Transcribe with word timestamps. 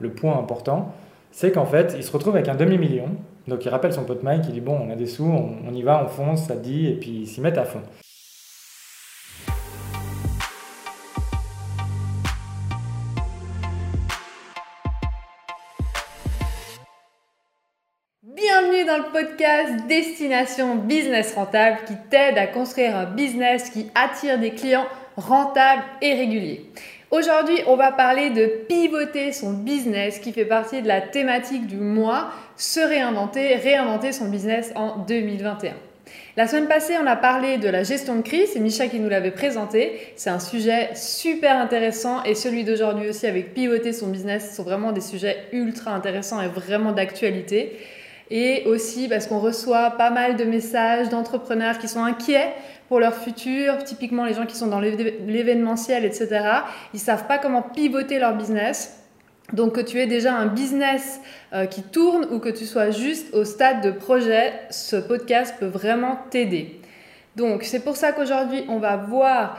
le 0.00 0.10
point 0.10 0.38
important, 0.38 0.92
c'est 1.30 1.52
qu'en 1.52 1.66
fait, 1.66 1.94
il 1.96 2.04
se 2.04 2.12
retrouve 2.12 2.36
avec 2.36 2.48
un 2.48 2.54
demi-million. 2.54 3.08
Donc 3.46 3.64
il 3.64 3.68
rappelle 3.68 3.92
son 3.92 4.04
pote 4.04 4.22
Mike, 4.22 4.44
il 4.46 4.52
dit 4.52 4.60
bon, 4.60 4.78
on 4.86 4.90
a 4.90 4.94
des 4.94 5.06
sous, 5.06 5.24
on, 5.24 5.72
y 5.72 5.82
va, 5.82 6.04
on 6.04 6.08
fonce, 6.08 6.46
ça 6.46 6.56
dit, 6.56 6.88
et 6.88 6.94
puis 6.94 7.20
ils 7.22 7.26
s'y 7.26 7.40
mettent 7.40 7.58
à 7.58 7.64
fond. 7.64 7.80
Bienvenue 18.22 18.84
dans 18.84 18.98
le 18.98 19.12
podcast 19.12 19.86
Destination 19.88 20.76
Business 20.76 21.34
Rentable 21.34 21.78
qui 21.86 21.94
t'aide 22.10 22.38
à 22.38 22.46
construire 22.46 22.96
un 22.96 23.04
business 23.06 23.70
qui 23.70 23.90
attire 23.94 24.38
des 24.38 24.50
clients 24.50 24.86
rentables 25.16 25.82
et 26.00 26.14
réguliers. 26.14 26.70
Aujourd'hui, 27.10 27.56
on 27.66 27.76
va 27.76 27.90
parler 27.90 28.28
de 28.28 28.44
pivoter 28.68 29.32
son 29.32 29.54
business 29.54 30.18
qui 30.18 30.30
fait 30.30 30.44
partie 30.44 30.82
de 30.82 30.88
la 30.88 31.00
thématique 31.00 31.66
du 31.66 31.78
mois, 31.78 32.30
se 32.58 32.80
réinventer, 32.80 33.54
réinventer 33.54 34.12
son 34.12 34.28
business 34.28 34.72
en 34.74 34.98
2021. 34.98 35.72
La 36.36 36.46
semaine 36.46 36.68
passée, 36.68 36.96
on 37.02 37.06
a 37.06 37.16
parlé 37.16 37.56
de 37.56 37.68
la 37.70 37.82
gestion 37.82 38.14
de 38.16 38.20
crise, 38.20 38.50
c'est 38.52 38.60
Micha 38.60 38.88
qui 38.88 39.00
nous 39.00 39.08
l'avait 39.08 39.30
présenté. 39.30 39.98
C'est 40.16 40.28
un 40.28 40.38
sujet 40.38 40.90
super 40.94 41.56
intéressant 41.56 42.22
et 42.24 42.34
celui 42.34 42.64
d'aujourd'hui 42.64 43.08
aussi 43.08 43.26
avec 43.26 43.54
pivoter 43.54 43.94
son 43.94 44.08
business 44.08 44.54
sont 44.54 44.62
vraiment 44.62 44.92
des 44.92 45.00
sujets 45.00 45.46
ultra 45.52 45.92
intéressants 45.92 46.42
et 46.42 46.48
vraiment 46.48 46.92
d'actualité. 46.92 47.78
Et 48.30 48.64
aussi 48.66 49.08
parce 49.08 49.26
qu'on 49.26 49.38
reçoit 49.38 49.92
pas 49.92 50.10
mal 50.10 50.36
de 50.36 50.44
messages 50.44 51.08
d'entrepreneurs 51.08 51.78
qui 51.78 51.88
sont 51.88 52.04
inquiets 52.04 52.52
pour 52.88 53.00
leur 53.00 53.14
futur, 53.14 53.82
typiquement 53.84 54.24
les 54.24 54.34
gens 54.34 54.46
qui 54.46 54.56
sont 54.56 54.66
dans 54.66 54.80
l'événementiel, 54.80 56.04
etc. 56.04 56.28
Ils 56.94 57.00
savent 57.00 57.26
pas 57.26 57.38
comment 57.38 57.62
pivoter 57.62 58.18
leur 58.18 58.36
business. 58.36 58.94
Donc 59.52 59.74
que 59.74 59.80
tu 59.80 59.98
aies 59.98 60.06
déjà 60.06 60.34
un 60.34 60.46
business 60.46 61.20
euh, 61.54 61.64
qui 61.64 61.82
tourne 61.82 62.26
ou 62.30 62.38
que 62.38 62.50
tu 62.50 62.66
sois 62.66 62.90
juste 62.90 63.32
au 63.34 63.44
stade 63.44 63.82
de 63.82 63.90
projet, 63.90 64.52
ce 64.68 64.96
podcast 64.96 65.54
peut 65.58 65.66
vraiment 65.66 66.18
t'aider. 66.30 66.80
Donc 67.36 67.62
c'est 67.62 67.80
pour 67.80 67.96
ça 67.96 68.12
qu'aujourd'hui 68.12 68.64
on 68.68 68.78
va 68.78 68.96
voir 68.96 69.58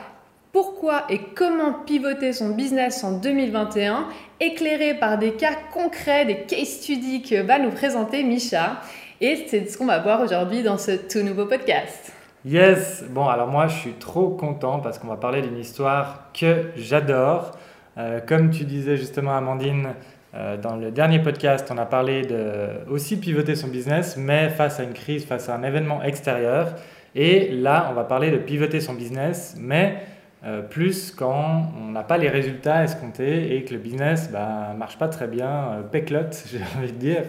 pourquoi 0.52 1.04
et 1.08 1.18
comment 1.36 1.72
pivoter 1.86 2.32
son 2.32 2.50
business 2.50 3.04
en 3.04 3.18
2021, 3.18 4.06
éclairé 4.40 4.94
par 4.94 5.18
des 5.18 5.32
cas 5.32 5.54
concrets, 5.72 6.24
des 6.24 6.42
case 6.42 6.68
studies 6.68 7.22
que 7.22 7.42
va 7.42 7.58
nous 7.58 7.70
présenter 7.70 8.24
Micha. 8.24 8.80
Et 9.20 9.44
c'est 9.46 9.68
ce 9.68 9.78
qu'on 9.78 9.86
va 9.86 10.00
voir 10.00 10.20
aujourd'hui 10.20 10.62
dans 10.62 10.78
ce 10.78 10.92
tout 10.92 11.22
nouveau 11.22 11.46
podcast. 11.46 12.12
Yes, 12.44 13.04
bon 13.10 13.28
alors 13.28 13.48
moi 13.48 13.68
je 13.68 13.76
suis 13.76 13.92
trop 13.92 14.30
content 14.30 14.78
parce 14.80 14.98
qu'on 14.98 15.08
va 15.08 15.16
parler 15.16 15.42
d'une 15.42 15.58
histoire 15.58 16.30
que 16.32 16.70
j'adore. 16.74 17.52
Euh, 17.98 18.20
comme 18.20 18.50
tu 18.50 18.64
disais 18.64 18.96
justement 18.96 19.36
Amandine, 19.36 19.88
euh, 20.34 20.56
dans 20.56 20.76
le 20.76 20.90
dernier 20.90 21.18
podcast, 21.18 21.68
on 21.70 21.76
a 21.76 21.86
parlé 21.86 22.22
de 22.22 22.88
aussi 22.90 23.18
pivoter 23.18 23.56
son 23.56 23.68
business, 23.68 24.16
mais 24.16 24.48
face 24.48 24.80
à 24.80 24.84
une 24.84 24.94
crise, 24.94 25.26
face 25.26 25.48
à 25.48 25.54
un 25.54 25.62
événement 25.62 26.02
extérieur. 26.02 26.74
Et 27.14 27.50
là, 27.50 27.88
on 27.90 27.94
va 27.94 28.04
parler 28.04 28.30
de 28.30 28.38
pivoter 28.38 28.80
son 28.80 28.94
business, 28.94 29.56
mais 29.58 29.98
euh, 30.44 30.62
plus 30.62 31.10
quand 31.10 31.72
on 31.80 31.90
n'a 31.90 32.02
pas 32.02 32.18
les 32.18 32.28
résultats 32.28 32.84
escomptés 32.84 33.56
et 33.56 33.64
que 33.64 33.74
le 33.74 33.78
business 33.78 34.30
bah, 34.32 34.74
marche 34.76 34.98
pas 34.98 35.08
très 35.08 35.26
bien, 35.26 35.84
péclote, 35.90 36.44
j'ai 36.50 36.60
envie 36.78 36.92
de 36.92 36.98
dire, 36.98 37.24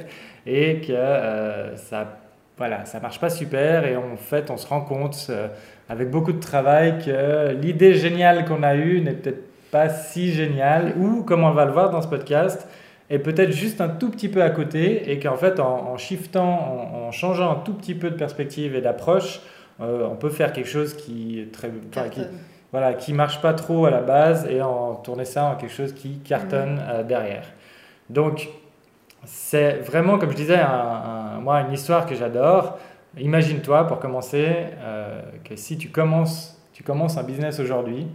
et 0.46 0.82
que 0.82 1.76
ça 1.76 2.18
voilà, 2.62 2.86
ça 2.86 3.00
marche 3.00 3.20
pas 3.20 3.32
super 3.32 3.86
et 3.86 3.98
en 3.98 4.16
fait, 4.18 4.52
on 4.52 4.58
se 4.58 4.68
rend 4.68 4.82
compte 4.82 5.28
euh, 5.32 5.48
avec 5.90 6.12
beaucoup 6.12 6.32
de 6.32 6.40
travail 6.40 7.00
que 7.04 7.54
l'idée 7.56 7.96
géniale 7.96 8.46
qu'on 8.46 8.62
a 8.62 8.76
eue 8.76 9.02
n'est 9.02 9.14
peut-être 9.14 9.44
pas 9.72 9.90
si 9.90 10.32
géniale 10.32 10.94
ou, 10.96 11.24
comme 11.24 11.44
on 11.44 11.50
va 11.50 11.66
le 11.66 11.72
voir 11.72 11.90
dans 11.90 12.04
ce 12.04 12.08
podcast, 12.08 12.68
est 13.10 13.18
peut-être 13.18 13.52
juste 13.52 13.82
un 13.82 13.90
tout 13.90 14.12
petit 14.12 14.30
peu 14.30 14.44
à 14.44 14.52
côté 14.52 15.12
et 15.12 15.18
qu'en 15.18 15.38
fait, 15.38 15.60
en, 15.60 15.98
shiftant, 15.98 17.08
en, 17.08 17.12
changeant 17.12 17.52
un 17.52 17.56
tout 17.56 17.74
petit 17.74 17.96
peu 17.96 18.12
de 18.12 18.16
perspective 18.16 18.76
et 18.76 18.82
d'approche, 18.82 19.42
euh, 19.82 20.08
on 20.08 20.16
peut 20.16 20.30
faire 20.30 20.54
quelque 20.54 20.70
chose 20.70 20.94
qui 20.94 21.48
très, 21.52 21.72
qui, 22.12 22.22
voilà, 22.72 22.94
qui 22.94 23.14
marche 23.14 23.42
pas 23.42 23.54
trop 23.54 23.86
à 23.86 23.90
la 23.90 24.02
base 24.02 24.48
et 24.50 24.62
en 24.62 24.96
tourner 24.96 25.26
ça 25.26 25.46
en 25.46 25.56
quelque 25.56 25.74
chose 25.74 25.94
qui 25.94 26.20
cartonne 26.20 26.76
mmh. 26.76 26.90
euh, 26.90 27.04
derrière. 27.04 27.44
Donc, 28.10 28.50
c'est 29.24 29.74
vraiment, 29.80 30.18
comme 30.18 30.32
je 30.32 30.36
disais, 30.36 30.60
moi, 31.42 31.62
une 31.62 31.74
histoire 31.74 32.06
que 32.06 32.16
j'adore. 32.16 32.80
Imagine-toi, 33.18 33.88
pour 33.88 34.00
commencer, 34.00 34.48
euh, 34.80 35.22
que 35.44 35.56
si 35.56 35.78
tu 35.78 35.90
commences, 35.90 36.60
tu 36.74 36.84
commences 36.84 37.18
un 37.18 37.24
business 37.24 37.60
aujourd'hui 37.60 38.08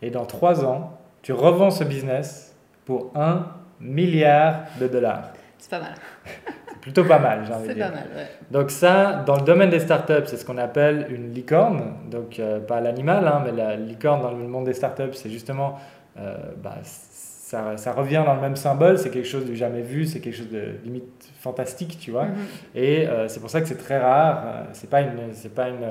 et 0.00 0.10
dans 0.10 0.24
trois 0.24 0.64
ans, 0.64 0.98
tu 1.22 1.32
revends 1.32 1.70
ce 1.70 1.84
business 1.84 2.56
pour 2.86 3.10
un 3.14 3.46
milliard 3.80 4.62
de 4.80 4.86
dollars. 4.86 5.30
C'est 5.58 5.70
pas 5.70 5.80
mal. 5.80 5.94
C'est 6.78 6.92
plutôt 6.92 7.04
pas 7.04 7.18
mal, 7.18 7.44
j'ai 7.46 7.52
envie 7.52 7.68
de 7.68 7.74
dire. 7.74 7.86
C'est 7.86 7.92
pas 7.92 7.96
mal, 7.96 8.08
ouais. 8.16 8.26
Donc 8.50 8.70
ça, 8.70 9.24
dans 9.26 9.36
le 9.36 9.42
domaine 9.42 9.70
des 9.70 9.80
startups, 9.80 10.26
c'est 10.26 10.36
ce 10.36 10.44
qu'on 10.44 10.58
appelle 10.58 11.06
une 11.10 11.32
licorne. 11.32 11.94
Donc 12.10 12.38
euh, 12.38 12.60
pas 12.60 12.80
l'animal, 12.80 13.26
hein, 13.26 13.42
mais 13.44 13.52
la 13.52 13.76
licorne 13.76 14.22
dans 14.22 14.30
le 14.30 14.46
monde 14.46 14.64
des 14.64 14.74
startups, 14.74 15.14
c'est 15.14 15.30
justement 15.30 15.78
euh, 16.18 16.36
bah, 16.62 16.76
ça, 16.82 17.92
revient 17.92 18.22
dans 18.24 18.34
le 18.34 18.40
même 18.40 18.56
symbole, 18.56 18.98
c'est 18.98 19.10
quelque 19.10 19.28
chose 19.28 19.46
de 19.46 19.54
jamais 19.54 19.80
vu, 19.80 20.04
c'est 20.04 20.20
quelque 20.20 20.36
chose 20.36 20.50
de 20.50 20.74
limite 20.84 21.30
fantastique, 21.40 21.98
tu 21.98 22.10
vois. 22.10 22.26
Mhm. 22.26 22.34
Et 22.74 23.08
euh, 23.08 23.28
c'est 23.28 23.40
pour 23.40 23.50
ça 23.50 23.60
que 23.60 23.66
c'est 23.66 23.78
très 23.78 23.98
rare, 23.98 24.64
c'est 24.72 24.90
pas 24.90 25.00
une, 25.00 25.32
c'est 25.32 25.54
pas 25.54 25.68
une, 25.68 25.86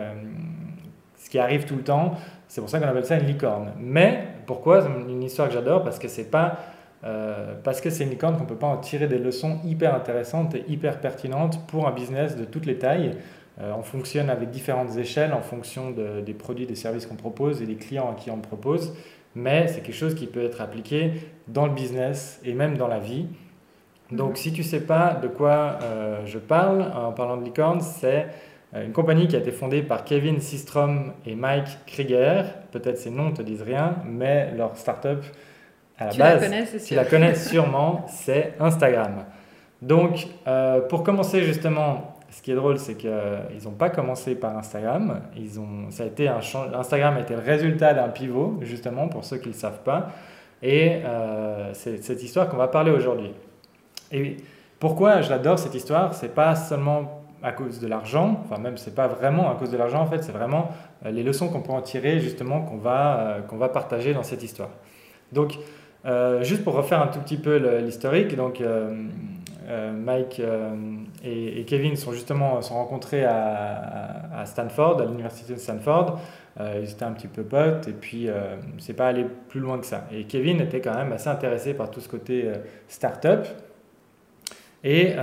ce 1.17 1.29
qui 1.29 1.39
arrive 1.39 1.65
tout 1.65 1.75
le 1.75 1.83
temps. 1.83 2.13
C'est 2.47 2.61
pour 2.61 2.69
ça 2.69 2.79
qu'on 2.79 2.87
appelle 2.87 3.05
ça 3.05 3.17
une 3.17 3.25
licorne. 3.25 3.73
Mais 3.79 4.23
pourquoi? 4.45 4.81
C'est 4.81 4.87
une 4.87 5.23
histoire 5.23 5.49
que 5.49 5.53
j'adore 5.53 5.83
Parce 5.83 5.99
que 5.99 6.07
c'est 6.07 6.31
pas 6.31 6.57
parce 7.63 7.79
que 7.79 7.89
c'est 7.89 8.03
une 8.03 8.09
licorne 8.09 8.37
qu'on 8.37 8.45
peut 8.45 8.55
pas 8.55 8.67
en 8.67 8.77
tirer 8.77 9.07
des 9.07 9.19
leçons 9.19 9.59
hyper 9.63 9.95
intéressantes 9.95 10.55
et 10.55 10.65
hyper 10.67 10.99
pertinentes 10.99 11.65
pour 11.67 11.87
un 11.87 11.91
business 11.91 12.35
de 12.35 12.43
toutes 12.43 12.65
les 12.65 12.79
tailles. 12.79 13.11
on 13.59 13.83
fonctionne 13.83 14.29
avec 14.29 14.49
différentes 14.49 14.97
échelles 14.97 15.33
en 15.33 15.41
fonction 15.41 15.91
des 15.91 16.33
produits, 16.33 16.65
des 16.65 16.75
services 16.75 17.05
qu'on 17.05 17.15
propose 17.15 17.61
et 17.61 17.65
des 17.65 17.75
clients 17.75 18.11
à 18.11 18.15
qui 18.15 18.31
on 18.31 18.39
propose 18.39 18.93
mais 19.37 19.67
c'est 19.67 19.81
quelque 19.81 19.95
chose 19.95 20.15
qui 20.15 20.25
peut 20.25 20.43
être 20.43 20.61
appliqué 20.61 21.11
dans 21.47 21.67
le 21.67 21.73
business 21.73 22.41
et 22.43 22.53
même 22.53 22.75
dans 22.75 22.87
la 22.87 22.99
vie. 22.99 23.27
Donc, 24.11 24.31
mhm. 24.31 24.35
si 24.35 24.51
tu 24.51 24.61
ne 24.61 24.65
sais 24.65 24.81
pas 24.81 25.13
de 25.13 25.27
quoi 25.27 25.77
euh, 25.83 26.25
je 26.25 26.39
parle 26.39 26.81
en 26.81 27.11
parlant 27.11 27.37
de 27.37 27.43
licorne, 27.43 27.81
c'est 27.81 28.27
euh, 28.73 28.85
une 28.85 28.93
compagnie 28.93 29.27
qui 29.27 29.35
a 29.35 29.39
été 29.39 29.51
fondée 29.51 29.83
par 29.83 30.05
Kevin 30.05 30.39
Systrom 30.39 31.13
et 31.25 31.35
Mike 31.35 31.85
Krieger. 31.85 32.45
Peut-être 32.71 32.97
ces 32.97 33.11
noms 33.11 33.29
ne 33.29 33.35
te 33.35 33.43
disent 33.43 33.61
rien, 33.61 33.97
mais 34.05 34.51
leur 34.57 34.75
startup, 34.75 35.23
à 35.97 36.05
la 36.05 36.37
base, 36.37 36.85
tu 36.85 36.95
la 36.95 37.05
connais 37.05 37.35
sûrement, 37.35 38.05
c'est 38.07 38.53
Instagram. 38.59 39.25
Donc, 39.81 40.27
euh, 40.47 40.81
pour 40.81 41.03
commencer 41.03 41.43
justement 41.43 42.15
ce 42.29 42.41
qui 42.41 42.51
est 42.51 42.55
drôle, 42.55 42.77
c'est 42.77 42.95
qu'ils 42.95 43.63
n'ont 43.63 43.71
pas 43.71 43.89
commencé 43.89 44.35
par 44.35 44.57
Instagram. 44.57 45.21
Ils 45.35 45.59
ont, 45.59 45.89
ça 45.89 46.03
a 46.03 46.05
été 46.05 46.27
un, 46.27 46.39
Instagram 46.73 47.17
a 47.17 47.21
été 47.21 47.33
le 47.33 47.41
résultat 47.41 47.93
d'un 47.93 48.09
pivot, 48.09 48.59
justement, 48.61 49.07
pour 49.07 49.23
ceux 49.23 49.37
qui 49.37 49.49
ne 49.49 49.53
le 49.53 49.59
savent 49.59 49.83
pas. 49.83 50.09
Et 50.61 51.01
euh, 51.05 51.71
c'est 51.73 52.03
cette 52.03 52.23
histoire 52.23 52.49
qu'on 52.49 52.57
va 52.57 52.67
parler 52.67 52.91
aujourd'hui. 52.91 53.31
Et 54.11 54.37
pourquoi 54.79 55.21
je 55.21 55.29
l'adore 55.29 55.59
cette 55.59 55.75
histoire? 55.75 56.13
C'est 56.13 56.33
pas 56.33 56.55
seulement 56.55 57.23
à 57.43 57.51
cause 57.51 57.79
de 57.79 57.87
l'argent, 57.87 58.41
enfin 58.43 58.59
même 58.59 58.77
c'est 58.77 58.95
pas 58.95 59.07
vraiment 59.07 59.51
à 59.51 59.55
cause 59.55 59.69
de 59.69 59.77
l'argent 59.77 60.01
en 60.01 60.07
fait, 60.07 60.23
c'est 60.23 60.31
vraiment 60.31 60.71
euh, 61.05 61.11
les 61.11 61.21
leçons 61.21 61.49
qu'on 61.49 61.61
peut 61.61 61.71
en 61.71 61.81
tirer 61.81 62.19
justement 62.19 62.61
qu'on 62.61 62.77
va, 62.77 63.19
euh, 63.19 63.41
qu'on 63.41 63.57
va 63.57 63.69
partager 63.69 64.13
dans 64.13 64.23
cette 64.23 64.41
histoire. 64.41 64.69
Donc 65.31 65.53
juste 66.41 66.63
pour 66.63 66.73
refaire 66.73 67.01
un 67.01 67.07
tout 67.07 67.19
petit 67.19 67.37
peu 67.37 67.57
l'historique, 67.79 68.35
donc 68.35 68.61
euh, 69.69 69.91
Mike 69.91 70.39
euh, 70.39 70.73
et, 71.25 71.65
Kevin 71.65 71.97
sont 71.97 72.13
justement 72.13 72.61
sont 72.61 72.75
rencontrés 72.75 73.25
à, 73.25 74.43
Stanford, 74.45 75.01
à 75.01 75.05
l'université 75.05 75.53
de 75.53 75.59
Stanford. 75.59 76.19
Euh, 76.59 76.79
ils 76.81 76.89
étaient 76.89 77.03
un 77.03 77.11
petit 77.11 77.27
peu 77.27 77.43
potes 77.43 77.87
et 77.87 77.91
puis 77.91 78.29
c'est 78.77 78.93
pas 78.93 79.07
allé 79.07 79.25
plus 79.49 79.59
loin 79.59 79.79
que 79.79 79.85
ça. 79.85 80.07
Et 80.11 80.23
Kevin 80.23 80.61
était 80.61 80.79
quand 80.79 80.95
même 80.95 81.11
assez 81.11 81.27
intéressé 81.27 81.73
par 81.73 81.91
tout 81.91 81.99
ce 81.99 82.07
côté 82.07 82.49
start-up. 82.87 83.47
Et 84.83 85.15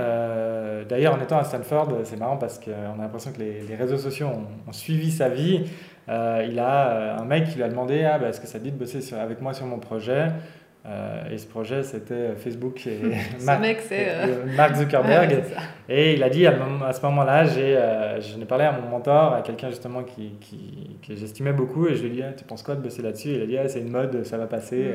d'ailleurs, 0.87 1.15
en 1.15 1.21
étant 1.21 1.39
à 1.39 1.43
Stanford, 1.43 1.91
c'est 2.03 2.19
marrant 2.19 2.37
parce 2.37 2.59
qu'on 2.59 2.99
a 2.99 3.01
l'impression 3.01 3.31
que 3.31 3.39
les, 3.39 3.75
réseaux 3.75 3.97
sociaux 3.97 4.27
ont, 4.27 4.71
suivi 4.71 5.11
sa 5.11 5.29
vie. 5.29 5.65
il 6.07 6.59
a 6.59 7.17
un 7.19 7.25
mec 7.25 7.45
qui 7.45 7.55
lui 7.55 7.63
a 7.63 7.69
demandé 7.69 8.03
ah, 8.03 8.19
bah, 8.19 8.29
Est-ce 8.29 8.41
que 8.41 8.47
ça 8.47 8.59
dit 8.59 8.71
de 8.71 8.77
bosser 8.77 9.01
avec 9.15 9.41
moi 9.41 9.53
sur 9.53 9.65
mon 9.65 9.79
projet? 9.79 10.27
Euh, 10.87 11.31
et 11.31 11.37
ce 11.39 11.47
projet, 11.47 11.81
c'était 11.81 12.35
Facebook 12.35 12.85
et, 12.85 12.99
euh, 13.03 14.45
Mark, 14.55 14.75
Zuckerberg. 14.75 15.43
et 15.89 16.13
il 16.13 16.21
a 16.21 16.29
dit 16.29 16.45
à, 16.45 16.53
ce 16.93 17.01
moment-là, 17.01 17.45
j'ai, 17.45 17.75
euh, 17.75 18.21
j'en 18.21 18.39
ai 18.39 18.45
parlé 18.45 18.65
à 18.65 18.71
mon 18.71 18.87
mentor, 18.87 19.33
à 19.33 19.41
quelqu'un 19.41 19.69
justement 19.69 20.03
qui, 20.03 20.33
qui, 20.39 20.97
que 21.07 21.15
j'estimais 21.15 21.53
beaucoup, 21.53 21.87
et 21.87 21.95
je 21.95 22.03
lui 22.03 22.09
ai 22.09 22.11
dit 22.11 22.23
ah, 22.23 22.33
Tu 22.33 22.43
penses 22.43 22.61
quoi 22.61 22.75
de 22.75 22.81
bosser 22.81 23.01
là-dessus? 23.01 23.29
Il 23.29 23.41
a 23.41 23.45
dit 23.47 23.57
ah, 23.57 23.67
C'est 23.67 23.79
une 23.79 23.89
mode, 23.89 24.25
ça 24.25 24.37
va 24.37 24.45
passer, 24.45 24.91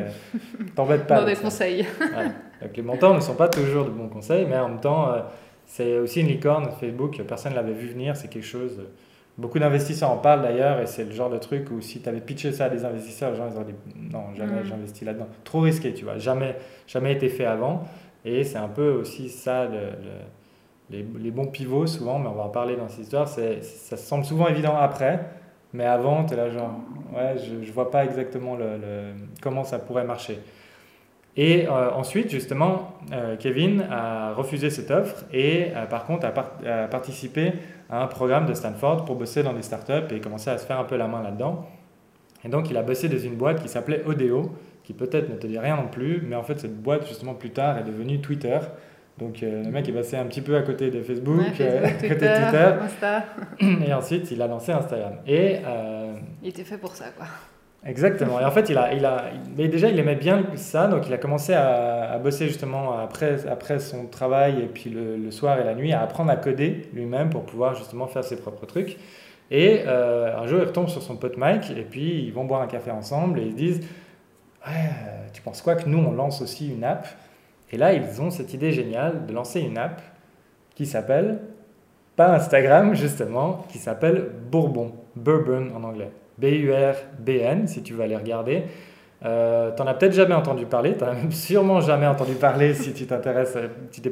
t'embête 0.77 1.07
pas. 1.09 1.21
Mauvais 1.21 1.35
conseils. 1.35 1.85
Donc 2.63 2.77
les 2.77 2.83
mentors 2.83 3.15
ne 3.15 3.21
sont 3.21 3.35
pas 3.35 3.49
toujours 3.49 3.87
de 3.87 3.91
bons 3.91 4.09
conseils, 4.09 4.47
mais 4.49 4.59
en 4.59 4.69
même 4.69 4.81
temps, 4.81 5.13
c'est 5.67 5.99
aussi 5.99 6.21
une 6.21 6.29
licorne 6.29 6.69
Facebook, 6.79 7.21
personne 7.27 7.53
ne 7.53 7.57
l'avait 7.57 7.73
vu 7.73 7.89
venir, 7.89 8.15
c'est 8.15 8.29
quelque 8.29 8.47
chose. 8.47 8.81
Beaucoup 9.41 9.59
d'investisseurs 9.59 10.11
en 10.11 10.19
parlent 10.19 10.43
d'ailleurs, 10.43 10.81
et 10.81 10.87
c'est 10.87 11.05
le 11.05 11.13
genre 11.13 11.31
de 11.31 11.39
truc 11.39 11.71
où 11.71 11.81
si 11.81 12.03
tu 12.03 12.09
avais 12.09 12.21
pitché 12.21 12.53
ça 12.53 12.67
à 12.67 12.69
des 12.69 12.85
investisseurs, 12.85 13.31
les 13.31 13.39
gens 13.39 13.49
ils 13.51 13.57
auraient 13.57 13.65
dit 13.65 13.75
non, 14.13 14.35
jamais 14.37 14.61
mm. 14.61 14.65
j'investis 14.67 15.03
là-dedans. 15.03 15.29
Trop 15.45 15.61
risqué, 15.61 15.95
tu 15.95 16.05
vois, 16.05 16.19
jamais, 16.19 16.57
jamais 16.87 17.13
été 17.13 17.31
fait 17.31 17.47
avant. 17.47 17.85
Et 18.27 18.45
c'est 18.45 18.59
un 18.59 18.69
peu 18.69 18.91
aussi 18.91 19.31
ça, 19.31 19.67
les, 20.91 21.07
les, 21.19 21.31
bons 21.31 21.47
pivots 21.47 21.87
souvent, 21.87 22.19
mais 22.19 22.29
on 22.29 22.35
va 22.35 22.43
en 22.43 22.49
parler 22.51 22.77
dans 22.77 22.89
cette 22.89 23.01
histoire, 23.01 23.27
ça 23.29 23.97
semble 23.97 24.27
souvent 24.27 24.47
évident 24.47 24.77
après, 24.77 25.25
mais 25.73 25.87
avant, 25.87 26.25
tu 26.25 26.35
es 26.35 26.37
là 26.37 26.51
genre, 26.51 26.81
ouais, 27.15 27.37
je 27.39 27.55
ne 27.55 27.73
vois 27.73 27.91
pas 27.91 28.05
exactement 28.05 28.57
le, 28.57 29.15
comment 29.41 29.65
ça 29.65 29.79
pourrait 29.79 30.05
marcher. 30.05 30.39
Et 31.37 31.67
euh, 31.69 31.91
ensuite, 31.93 32.31
justement, 32.31 32.95
euh, 33.13 33.37
Kevin 33.37 33.87
a 33.91 34.35
refusé 34.35 34.69
cette 34.69 34.91
offre 34.91 35.25
et 35.33 35.69
euh, 35.75 35.87
par 35.87 36.05
contre 36.05 36.27
a, 36.27 36.89
participé 36.89 37.53
à 37.91 38.03
un 38.03 38.07
programme 38.07 38.47
de 38.47 38.55
Stanford 38.55 39.05
pour 39.05 39.17
bosser 39.17 39.43
dans 39.43 39.53
des 39.53 39.63
startups 39.63 40.15
et 40.15 40.21
commencer 40.21 40.51
à 40.51 40.59
se 40.59 40.67
faire 40.67 40.79
un 40.79 40.85
peu 40.85 40.97
la 40.97 41.09
main 41.09 41.23
là-dedans. 41.23 41.67
Et 42.45 42.49
donc, 42.49 42.71
il 42.71 42.77
a 42.77 42.83
bossé 42.83 43.09
dans 43.09 43.19
une 43.19 43.35
boîte 43.35 43.63
qui 43.63 43.69
s'appelait 43.69 44.03
Odeo, 44.07 44.53
qui 44.85 44.95
peut-être 44.95 45.29
ne 45.29 45.37
te 45.37 45.47
dit 45.47 45.59
rien 45.59 45.77
non 45.77 45.89
plus, 45.89 46.23
mais 46.23 46.37
en 46.37 46.43
fait, 46.43 46.59
cette 46.59 46.81
boîte, 46.81 47.07
justement, 47.07 47.35
plus 47.35 47.51
tard, 47.51 47.77
est 47.79 47.85
devenue 47.85 48.21
Twitter. 48.21 48.59
Donc 49.21 49.43
euh, 49.43 49.65
le 49.65 49.71
mec 49.71 49.87
est 49.87 49.93
passé 49.93 50.17
un 50.17 50.25
petit 50.25 50.41
peu 50.41 50.57
à 50.57 50.63
côté 50.63 50.91
de 50.91 51.03
Facebook, 51.03 51.61
euh, 51.61 51.85
à 51.85 51.91
côté 51.91 52.09
de 52.09 52.15
Twitter, 52.15 52.75
Insta. 52.81 53.25
et 53.61 53.93
ensuite 53.93 54.31
il 54.31 54.41
a 54.41 54.47
lancé 54.47 54.73
Instagram. 54.73 55.13
Et, 55.27 55.59
euh, 55.65 56.15
il 56.43 56.49
était 56.49 56.65
fait 56.65 56.79
pour 56.79 56.97
ça, 56.97 57.07
quoi. 57.17 57.27
Exactement. 57.87 58.39
Et 58.39 58.45
en 58.45 58.51
fait, 58.51 58.69
il 58.69 58.77
a, 58.77 58.93
il 58.93 59.05
a, 59.07 59.25
mais 59.57 59.69
déjà, 59.69 59.89
il 59.89 59.99
aimait 59.99 60.17
bien 60.17 60.45
ça, 60.57 60.87
donc 60.87 61.07
il 61.07 61.15
a 61.15 61.19
commencé 61.19 61.55
à, 61.55 62.19
bosser 62.23 62.47
justement 62.47 62.99
après, 62.99 63.47
après 63.49 63.79
son 63.79 64.07
travail 64.07 64.61
et 64.61 64.67
puis 64.67 64.91
le, 64.91 65.31
soir 65.31 65.59
et 65.59 65.65
la 65.65 65.75
nuit 65.75 65.93
à 65.93 66.03
apprendre 66.03 66.31
à 66.31 66.37
coder 66.37 66.89
lui-même 66.93 67.31
pour 67.31 67.45
pouvoir 67.45 67.75
justement 67.75 68.07
faire 68.07 68.25
ses 68.25 68.37
propres 68.37 68.67
trucs. 68.67 68.99
Et 69.51 69.83
un 69.87 70.47
jour, 70.47 70.61
il 70.61 70.67
retombe 70.67 70.89
sur 70.89 71.03
son 71.03 71.17
pote 71.17 71.39
Mike 71.39 71.71
et 71.71 71.83
puis 71.83 72.23
ils 72.23 72.33
vont 72.33 72.45
boire 72.45 72.61
un 72.61 72.67
café 72.67 72.91
ensemble 72.91 73.41
et 73.41 73.45
ils 73.45 73.53
se 73.53 73.57
disent 73.57 73.81
Ouais, 74.67 74.91
tu 75.33 75.41
penses 75.41 75.63
quoi 75.63 75.75
que 75.75 75.89
nous 75.89 75.99
on 75.99 76.13
lance 76.13 76.43
aussi 76.43 76.69
une 76.69 76.85
app? 76.85 77.09
Et 77.73 77.79
là, 77.79 77.93
ils 77.95 78.21
ont 78.21 78.31
cette 78.31 78.53
idée 78.53 78.73
géniale 78.73 79.27
de 79.27 79.33
lancer 79.33 79.61
une 79.61 79.79
app 79.79 80.03
qui 80.75 80.87
s'appelle, 80.87 81.41
pas 82.17 82.35
Instagram 82.35 82.95
justement, 82.95 83.65
qui 83.71 83.79
s'appelle 83.79 84.31
Bourbon, 84.51 84.93
Bourbon 85.17 85.69
en 85.75 85.85
anglais. 85.85 86.11
B-U-R-B-N, 86.41 87.67
si 87.67 87.83
tu 87.83 87.95
veux 87.95 88.03
aller 88.03 88.17
regarder. 88.17 88.65
Euh, 89.25 89.71
tu 89.77 89.83
n'en 89.83 89.89
as 89.89 89.95
peut-être 89.95 90.15
jamais 90.15 90.35
entendu 90.35 90.65
parler, 90.65 90.97
tu 90.97 91.05
n'en 91.05 91.11
as 91.11 91.31
sûrement 91.31 91.81
jamais 91.81 92.07
entendu 92.07 92.35
parler 92.35 92.73
si 92.75 92.95
tu 92.95 93.07
t'intéresses, 93.07 93.57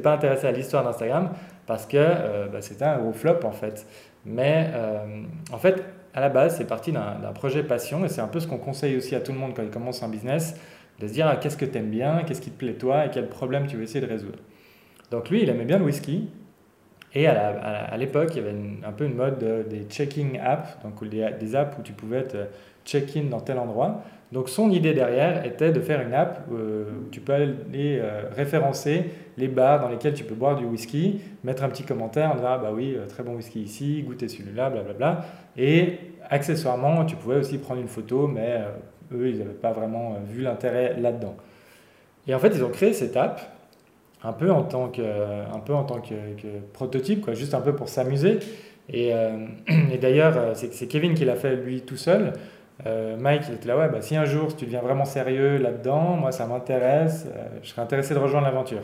pas 0.03 0.13
intéressé 0.13 0.47
à 0.47 0.51
l'histoire 0.51 0.83
d'Instagram, 0.83 1.31
parce 1.65 1.85
que 1.85 1.97
euh, 1.97 2.47
bah, 2.47 2.61
c'était 2.61 2.85
un 2.85 2.99
gros 2.99 3.13
flop 3.13 3.39
en 3.43 3.51
fait. 3.51 3.87
Mais 4.25 4.69
euh, 4.73 5.23
en 5.51 5.57
fait, 5.57 5.83
à 6.13 6.21
la 6.21 6.29
base, 6.29 6.57
c'est 6.57 6.67
parti 6.67 6.91
d'un 6.91 7.33
projet 7.33 7.63
passion, 7.63 8.05
et 8.05 8.09
c'est 8.09 8.21
un 8.21 8.27
peu 8.27 8.39
ce 8.39 8.47
qu'on 8.47 8.57
conseille 8.57 8.97
aussi 8.97 9.15
à 9.15 9.19
tout 9.19 9.31
le 9.31 9.39
monde 9.39 9.53
quand 9.55 9.63
il 9.63 9.69
commence 9.69 10.03
un 10.03 10.09
business 10.09 10.55
de 10.99 11.07
se 11.07 11.13
dire 11.13 11.27
ah, 11.27 11.37
qu'est-ce 11.37 11.57
que 11.57 11.65
tu 11.65 11.77
aimes 11.77 11.89
bien, 11.89 12.23
qu'est-ce 12.25 12.41
qui 12.41 12.51
te 12.51 12.57
plaît 12.57 12.73
toi 12.73 13.05
et 13.05 13.09
quel 13.09 13.27
problème 13.29 13.67
tu 13.67 13.77
veux 13.77 13.83
essayer 13.83 14.01
de 14.05 14.11
résoudre. 14.11 14.39
Donc 15.11 15.29
lui, 15.29 15.41
il 15.41 15.49
aimait 15.49 15.65
bien 15.65 15.79
le 15.79 15.85
whisky. 15.85 16.29
Et 17.15 17.25
à 17.27 17.97
l'époque, 17.97 18.29
il 18.35 18.37
y 18.37 18.39
avait 18.39 18.55
un 18.85 18.91
peu 18.91 19.05
une 19.05 19.15
mode 19.15 19.39
des 19.67 19.85
checking 19.89 20.39
apps, 20.39 20.77
donc 20.83 21.03
des, 21.07 21.55
apps 21.55 21.77
où 21.79 21.81
tu 21.81 21.93
pouvais 21.93 22.23
te 22.23 22.37
check-in 22.85 23.23
dans 23.23 23.39
tel 23.39 23.57
endroit. 23.57 24.03
Donc 24.31 24.47
son 24.47 24.69
idée 24.69 24.93
derrière 24.93 25.43
était 25.43 25.71
de 25.71 25.79
faire 25.79 26.01
une 26.01 26.13
app 26.13 26.47
euh, 26.51 26.83
où 27.01 27.09
tu 27.09 27.19
peux 27.19 27.33
aller 27.33 27.99
euh, 27.99 28.25
référencer 28.35 29.05
les 29.37 29.47
bars 29.47 29.79
dans 29.79 29.89
lesquels 29.89 30.13
tu 30.13 30.23
peux 30.23 30.35
boire 30.35 30.55
du 30.55 30.65
whisky, 30.65 31.19
mettre 31.43 31.63
un 31.63 31.69
petit 31.69 31.83
commentaire 31.83 32.31
en 32.31 32.35
disant 32.35 32.49
ah, 32.51 32.57
bah 32.59 32.71
oui, 32.71 32.95
euh, 32.95 33.07
très 33.07 33.23
bon 33.23 33.35
whisky 33.35 33.63
ici, 33.63 34.03
goûter 34.03 34.27
celui-là, 34.27 34.69
blablabla. 34.69 35.25
Et 35.57 35.97
accessoirement, 36.29 37.05
tu 37.05 37.15
pouvais 37.15 37.37
aussi 37.37 37.57
prendre 37.57 37.81
une 37.81 37.87
photo, 37.87 38.27
mais 38.27 38.61
eux, 39.11 39.29
ils 39.29 39.39
n'avaient 39.39 39.49
pas 39.49 39.71
vraiment 39.71 40.17
vu 40.31 40.43
l'intérêt 40.43 40.95
là-dedans. 40.99 41.35
Et 42.27 42.35
en 42.35 42.39
fait, 42.39 42.49
ils 42.49 42.63
ont 42.63 42.69
créé 42.69 42.93
cette 42.93 43.17
app 43.17 43.41
un 44.23 44.33
peu 44.33 44.51
en 44.51 44.63
tant 44.63 44.89
que, 44.89 45.01
un 45.01 45.59
peu 45.59 45.73
en 45.73 45.83
tant 45.83 46.01
que, 46.01 46.15
prototype, 46.73 47.21
quoi, 47.21 47.33
juste 47.33 47.53
un 47.53 47.61
peu 47.61 47.75
pour 47.75 47.89
s'amuser. 47.89 48.39
Et, 48.89 49.13
euh, 49.13 49.47
et 49.91 49.97
d'ailleurs, 49.97 50.33
euh, 50.37 50.53
c'est 50.53 50.87
Kevin 50.87 51.13
qui 51.13 51.25
l'a 51.25 51.35
fait 51.35 51.55
lui 51.55 51.81
tout 51.81 51.97
seul. 51.97 52.33
Mike, 53.19 53.43
il 53.49 53.55
était 53.55 53.67
là, 53.67 53.77
ouais, 53.77 53.89
bah, 53.89 54.01
si 54.01 54.15
un 54.15 54.23
jour 54.23 54.55
tu 54.55 54.63
deviens 54.63 54.79
vraiment 54.79 55.03
sérieux 55.03 55.57
là-dedans, 55.57 56.15
moi 56.15 56.31
ça 56.31 56.47
m'intéresse, 56.47 57.27
je 57.61 57.67
serais 57.67 57.81
intéressé 57.81 58.13
de 58.13 58.19
rejoindre 58.19 58.45
l'aventure. 58.47 58.79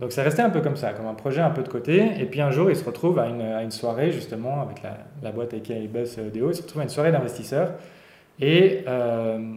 Donc 0.00 0.10
c'est 0.10 0.22
resté 0.22 0.42
un 0.42 0.50
peu 0.50 0.60
comme 0.60 0.76
ça, 0.76 0.92
comme 0.92 1.06
un 1.06 1.14
projet 1.14 1.40
un 1.40 1.50
peu 1.50 1.62
de 1.62 1.68
côté. 1.68 2.20
Et 2.20 2.24
puis 2.24 2.40
un 2.40 2.50
jour, 2.50 2.70
il 2.70 2.76
se 2.76 2.84
retrouve 2.84 3.20
à 3.20 3.28
une, 3.28 3.40
à 3.40 3.62
une 3.62 3.70
soirée, 3.70 4.10
justement, 4.10 4.62
avec 4.62 4.82
la, 4.82 4.98
la 5.22 5.30
boîte 5.30 5.52
avec 5.52 5.68
laquelle 5.68 5.84
il 5.84 5.92
bosse 5.92 6.18
il 6.18 6.54
se 6.54 6.62
retrouve 6.62 6.80
à 6.80 6.84
une 6.84 6.90
soirée 6.90 7.12
d'investisseurs. 7.12 7.70
Et 8.40 8.84
euh, 8.86 9.54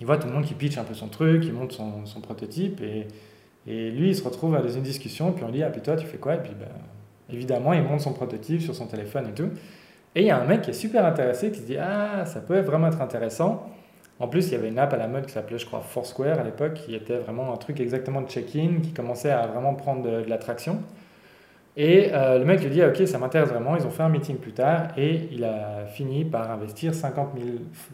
il 0.00 0.06
voit 0.06 0.16
tout 0.16 0.26
le 0.26 0.32
monde 0.32 0.44
qui 0.44 0.54
pitch 0.54 0.78
un 0.78 0.84
peu 0.84 0.94
son 0.94 1.08
truc, 1.08 1.44
il 1.44 1.52
monte 1.52 1.72
son, 1.72 2.06
son 2.06 2.20
prototype, 2.20 2.80
et, 2.80 3.06
et, 3.66 3.90
lui, 3.90 4.10
il 4.10 4.16
se 4.16 4.22
retrouve 4.22 4.52
dans 4.52 4.68
une 4.68 4.82
discussion, 4.82 5.32
puis 5.32 5.44
on 5.44 5.50
dit, 5.50 5.62
ah, 5.62 5.70
puis 5.70 5.80
toi, 5.80 5.96
tu 5.96 6.06
fais 6.06 6.18
quoi? 6.18 6.34
Et 6.34 6.38
puis, 6.38 6.52
ben, 6.58 6.68
évidemment, 7.32 7.72
il 7.72 7.82
monte 7.82 8.00
son 8.00 8.12
prototype 8.12 8.62
sur 8.62 8.74
son 8.74 8.86
téléphone 8.86 9.28
et 9.28 9.32
tout. 9.32 9.50
Et 10.14 10.22
il 10.22 10.26
y 10.26 10.30
a 10.30 10.40
un 10.40 10.44
mec 10.44 10.62
qui 10.62 10.70
est 10.70 10.74
super 10.74 11.04
intéressé, 11.04 11.50
qui 11.50 11.60
se 11.60 11.66
dit, 11.66 11.76
ah, 11.78 12.24
ça 12.24 12.40
peut 12.40 12.60
vraiment 12.60 12.88
être 12.88 13.00
intéressant. 13.00 13.70
En 14.18 14.28
plus, 14.28 14.46
il 14.46 14.52
y 14.52 14.54
avait 14.54 14.68
une 14.68 14.78
app 14.78 14.92
à 14.94 14.96
la 14.96 15.08
mode 15.08 15.26
qui 15.26 15.32
s'appelait, 15.32 15.58
je 15.58 15.66
crois, 15.66 15.80
Foursquare 15.80 16.38
à 16.40 16.42
l'époque, 16.42 16.74
qui 16.74 16.94
était 16.94 17.18
vraiment 17.18 17.52
un 17.52 17.56
truc 17.56 17.80
exactement 17.80 18.22
de 18.22 18.28
check-in, 18.28 18.80
qui 18.82 18.92
commençait 18.92 19.30
à 19.30 19.46
vraiment 19.46 19.74
prendre 19.74 20.02
de 20.02 20.28
l'attraction. 20.28 20.80
Et 21.76 22.10
euh, 22.12 22.38
le 22.38 22.46
mec 22.46 22.62
lui 22.62 22.70
dit 22.70 22.82
Ok, 22.82 23.06
ça 23.06 23.18
m'intéresse 23.18 23.50
vraiment. 23.50 23.76
Ils 23.76 23.86
ont 23.86 23.90
fait 23.90 24.02
un 24.02 24.08
meeting 24.08 24.36
plus 24.36 24.52
tard 24.52 24.88
et 24.96 25.28
il 25.30 25.44
a 25.44 25.84
fini 25.86 26.24
par 26.24 26.50
investir 26.50 26.94
50 26.94 27.32
000 27.36 27.48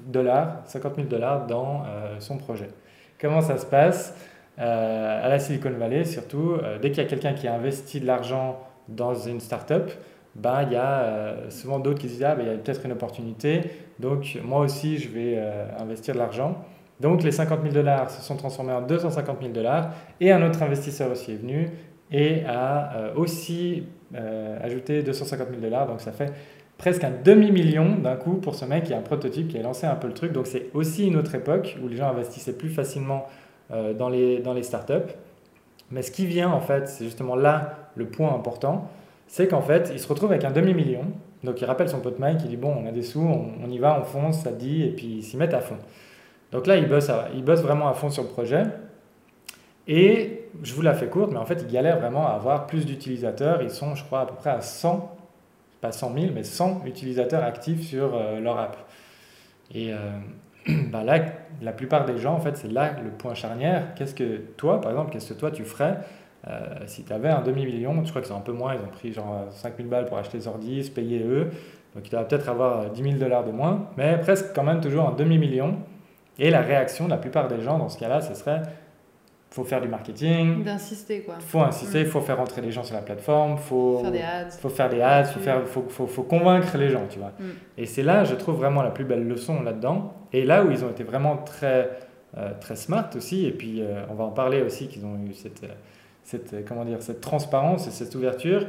dollars, 0.07 0.63
50 0.67 0.95
000 0.95 1.09
dollars 1.09 1.47
dans 1.47 1.83
euh, 1.87 2.21
son 2.21 2.39
projet. 2.39 2.69
Comment 3.21 3.41
ça 3.41 3.59
se 3.59 3.67
passe? 3.67 4.15
À 4.59 5.29
la 5.29 5.39
Silicon 5.39 5.71
Valley, 5.71 6.05
surtout, 6.05 6.59
dès 6.81 6.91
qu'il 6.91 7.03
y 7.03 7.07
a 7.07 7.09
quelqu'un 7.09 7.33
qui 7.33 7.49
a 7.49 7.55
investi 7.55 8.01
de 8.01 8.07
l'argent 8.07 8.61
dans 8.89 9.15
une 9.15 9.41
startup, 9.41 9.91
ben, 10.35 10.63
il 10.63 10.73
y 10.73 10.77
a 10.77 11.35
souvent 11.49 11.79
d'autres 11.79 11.99
qui 11.99 12.09
se 12.09 12.15
disent 12.15 12.25
Ah, 12.25 12.35
ben, 12.35 12.45
il 12.47 12.53
y 12.53 12.55
a 12.55 12.59
peut-être 12.59 12.85
une 12.85 12.93
opportunité, 12.93 13.63
donc 13.99 14.39
moi 14.45 14.61
aussi 14.61 14.99
je 14.99 15.09
vais 15.09 15.43
investir 15.79 16.15
de 16.15 16.19
l'argent. 16.19 16.63
Donc 17.03 17.25
les 17.25 17.33
50 17.33 17.63
000 17.63 17.75
dollars 17.75 18.11
se 18.11 18.23
sont 18.23 18.37
transformés 18.37 18.73
en 18.73 18.83
250 18.83 19.39
000 19.41 19.53
dollars 19.53 19.91
et 20.21 20.31
un 20.31 20.49
autre 20.49 20.63
investisseur 20.63 21.11
aussi 21.11 21.33
est 21.33 21.37
venu 21.37 21.69
et 22.13 22.45
a 22.47 22.95
euh, 22.95 23.15
aussi 23.17 23.85
euh, 24.15 24.57
ajouté 24.63 25.03
250 25.03 25.49
000 25.49 25.61
dollars. 25.61 25.89
Donc 25.89 26.01
ça 26.01 26.13
fait 26.13 26.33
presque 26.79 27.03
un 27.03 27.11
demi-million 27.11 27.97
d'un 27.97 28.15
coup 28.15 28.35
pour 28.35 28.55
ce 28.55 28.65
mec 28.65 28.85
qui 28.85 28.95
a 28.95 28.99
un 28.99 29.03
prototype 29.03 29.49
qui 29.49 29.59
a 29.59 29.63
lancé 29.63 29.87
un 29.87 29.97
peu 29.97 30.07
le 30.07 30.15
truc. 30.15 30.31
Donc 30.31 30.47
c'est 30.47 30.69
aussi 30.75 31.09
une 31.09 31.17
autre 31.17 31.35
époque 31.35 31.77
où 31.83 31.89
les 31.89 31.97
gens 31.97 32.09
investissaient 32.09 32.57
plus 32.57 32.69
facilement 32.69 33.27
euh, 33.27 33.52
dans, 33.73 34.09
les, 34.09 34.41
dans 34.41 34.53
les 34.53 34.63
startups. 34.63 35.13
Mais 35.91 36.03
ce 36.03 36.11
qui 36.11 36.27
vient 36.27 36.51
en 36.51 36.61
fait, 36.61 36.89
c'est 36.89 37.05
justement 37.05 37.37
là 37.37 37.91
le 37.95 38.07
point 38.07 38.35
important, 38.35 38.89
c'est 39.27 39.49
qu'en 39.49 39.63
fait, 39.63 39.91
il 39.93 39.99
se 39.99 40.09
retrouve 40.09 40.33
avec 40.33 40.45
un 40.45 40.51
demi-million. 40.51 41.05
Donc 41.45 41.61
il 41.61 41.65
rappelle 41.65 41.89
son 41.89 42.01
pote 42.01 42.19
Mike, 42.19 42.41
il 42.45 42.49
dit 42.49 42.57
bon, 42.57 42.75
on 42.83 42.87
a 42.87 42.93
des 42.93 43.03
sous, 43.03 43.21
on, 43.21 43.69
y 43.69 43.79
va, 43.79 43.99
on 44.01 44.05
fonce, 44.05 44.41
ça 44.41 44.53
dit, 44.53 44.85
et 44.85 44.91
puis 44.91 45.07
ils 45.07 45.23
s'y 45.23 45.37
mettent 45.37 45.55
à 45.55 45.61
fond. 45.61 45.77
Donc 46.53 46.67
là, 46.67 46.77
il 46.77 46.89
bosse, 46.89 47.11
il 47.35 47.43
bosse 47.43 47.61
vraiment 47.61 47.89
à 47.89 47.95
fond 47.95 48.11
sur 48.11 48.23
le 48.23 48.29
projet. 48.29 48.65
Et 49.89 50.45
je 50.63 50.75
vous 50.75 50.83
la 50.83 50.95
fais 50.95 51.09
courte, 51.09 51.33
mais 51.33 51.39
en 51.39 51.47
fait, 51.47 51.65
ils 51.67 51.73
galèrent 51.73 51.99
vraiment 51.99 52.27
à 52.29 52.33
avoir 52.33 52.67
plus 52.67 52.87
d'utilisateurs. 52.87 53.63
Ils 53.63 53.71
sont, 53.71 53.95
je 53.95 54.05
crois, 54.05 54.21
à 54.21 54.27
peu 54.27 54.35
près 54.35 54.51
à 54.51 54.61
100, 54.61 55.17
pas 55.81 55.93
100 55.93 56.15
000, 56.15 56.27
mais 56.35 56.45
100 56.45 56.83
utilisateurs 56.87 57.43
actifs 57.43 57.89
sur 57.89 58.15
euh, 58.15 58.39
leur 58.39 58.59
app. 58.59 58.77
Et 59.75 59.93
euh, 59.93 59.97
bah 60.93 61.05
là, 61.05 61.21
la 61.61 61.73
plupart 61.73 62.05
des 62.05 62.19
gens, 62.19 62.35
en 62.35 62.41
fait, 62.41 62.57
c'est 62.57 62.71
là 62.71 62.93
le 63.03 63.11
point 63.11 63.35
charnière. 63.35 63.95
Qu'est-ce 63.95 64.15
que 64.15 64.39
toi, 64.57 64.81
par 64.81 64.91
exemple, 64.91 65.13
qu'est-ce 65.13 65.33
que 65.33 65.39
toi 65.39 65.51
tu 65.51 65.65
ferais 65.65 65.99
euh, 66.49 66.61
si 66.87 67.05
tu 67.05 67.13
avais 67.13 67.29
un 67.29 67.43
demi-million 67.43 68.05
Je 68.05 68.11
crois 68.11 68.21
que 68.21 68.27
c'est 68.27 68.35
un 68.35 68.41
peu 68.41 68.53
moins, 68.53 68.75
ils 68.75 68.81
ont 68.81 68.91
pris 68.91 69.13
genre 69.13 69.47
5 69.51 69.75
000 69.77 69.89
balles 69.89 70.07
pour 70.07 70.19
acheter 70.19 70.39
les 70.39 70.49
ordis, 70.49 70.91
payer 70.91 71.23
eux. 71.23 71.51
Donc, 71.95 72.09
il 72.09 72.13
va 72.13 72.25
peut-être 72.25 72.49
avoir 72.49 72.91
10 72.91 73.03
000 73.03 73.17
dollars 73.17 73.45
de 73.45 73.53
moins, 73.53 73.89
mais 73.97 74.19
presque 74.19 74.55
quand 74.55 74.65
même 74.65 74.81
toujours 74.81 75.09
un 75.09 75.13
demi-million. 75.13 75.77
Et 76.39 76.51
la 76.51 76.63
réaction 76.63 77.05
de 77.05 77.11
la 77.11 77.19
plupart 77.19 77.49
des 77.49 77.61
gens 77.61 77.79
dans 77.79 77.89
ce 77.89 77.99
cas-là, 77.99 78.21
ce 78.21 78.35
serait 78.35 78.63
faut 79.53 79.65
faire 79.65 79.83
du 79.83 79.89
marketing. 79.89 80.65
D'insister, 80.65 81.21
quoi. 81.21 81.35
faut 81.39 81.61
insister, 81.61 82.01
il 82.01 82.07
mm. 82.07 82.11
faut 82.11 82.21
faire 82.23 82.39
rentrer 82.39 82.63
les 82.63 82.73
gens 82.73 82.85
sur 82.85 82.95
la 82.95 83.03
plateforme, 83.03 83.59
faut 83.59 83.99
faire 84.01 84.11
des 84.11 84.23
ads. 84.23 84.51
faut 84.51 84.69
faire 84.71 84.89
des 84.89 85.01
ads, 85.03 85.25
faut, 85.25 85.41
faire, 85.41 85.67
faut, 85.67 85.85
faut, 85.89 86.07
faut 86.07 86.23
convaincre 86.23 86.77
les 86.79 86.89
gens, 86.89 87.07
tu 87.09 87.19
vois. 87.19 87.33
Mm. 87.39 87.51
Et 87.77 87.87
c'est 87.87 88.03
là, 88.03 88.25
je 88.25 88.35
trouve 88.35 88.57
vraiment 88.57 88.83
la 88.83 88.91
plus 88.91 89.05
belle 89.05 89.29
leçon 89.29 89.63
là-dedans. 89.63 90.15
Et 90.33 90.45
là 90.45 90.65
où 90.65 90.71
ils 90.71 90.85
ont 90.85 90.91
été 90.91 91.05
vraiment 91.05 91.37
très, 91.37 91.91
euh, 92.37 92.53
très 92.61 92.77
smart 92.77 93.11
aussi, 93.17 93.47
et 93.47 93.53
puis 93.53 93.83
euh, 93.83 94.05
on 94.11 94.15
va 94.15 94.25
en 94.25 94.31
parler 94.31 94.63
aussi, 94.63 94.89
qu'ils 94.89 95.05
ont 95.05 95.17
eu 95.27 95.35
cette, 95.35 95.65
cette, 96.25 96.67
comment 96.67 96.85
dire, 96.85 97.03
cette 97.03 97.21
transparence 97.21 97.87
et 97.87 97.91
cette 97.91 98.15
ouverture, 98.15 98.67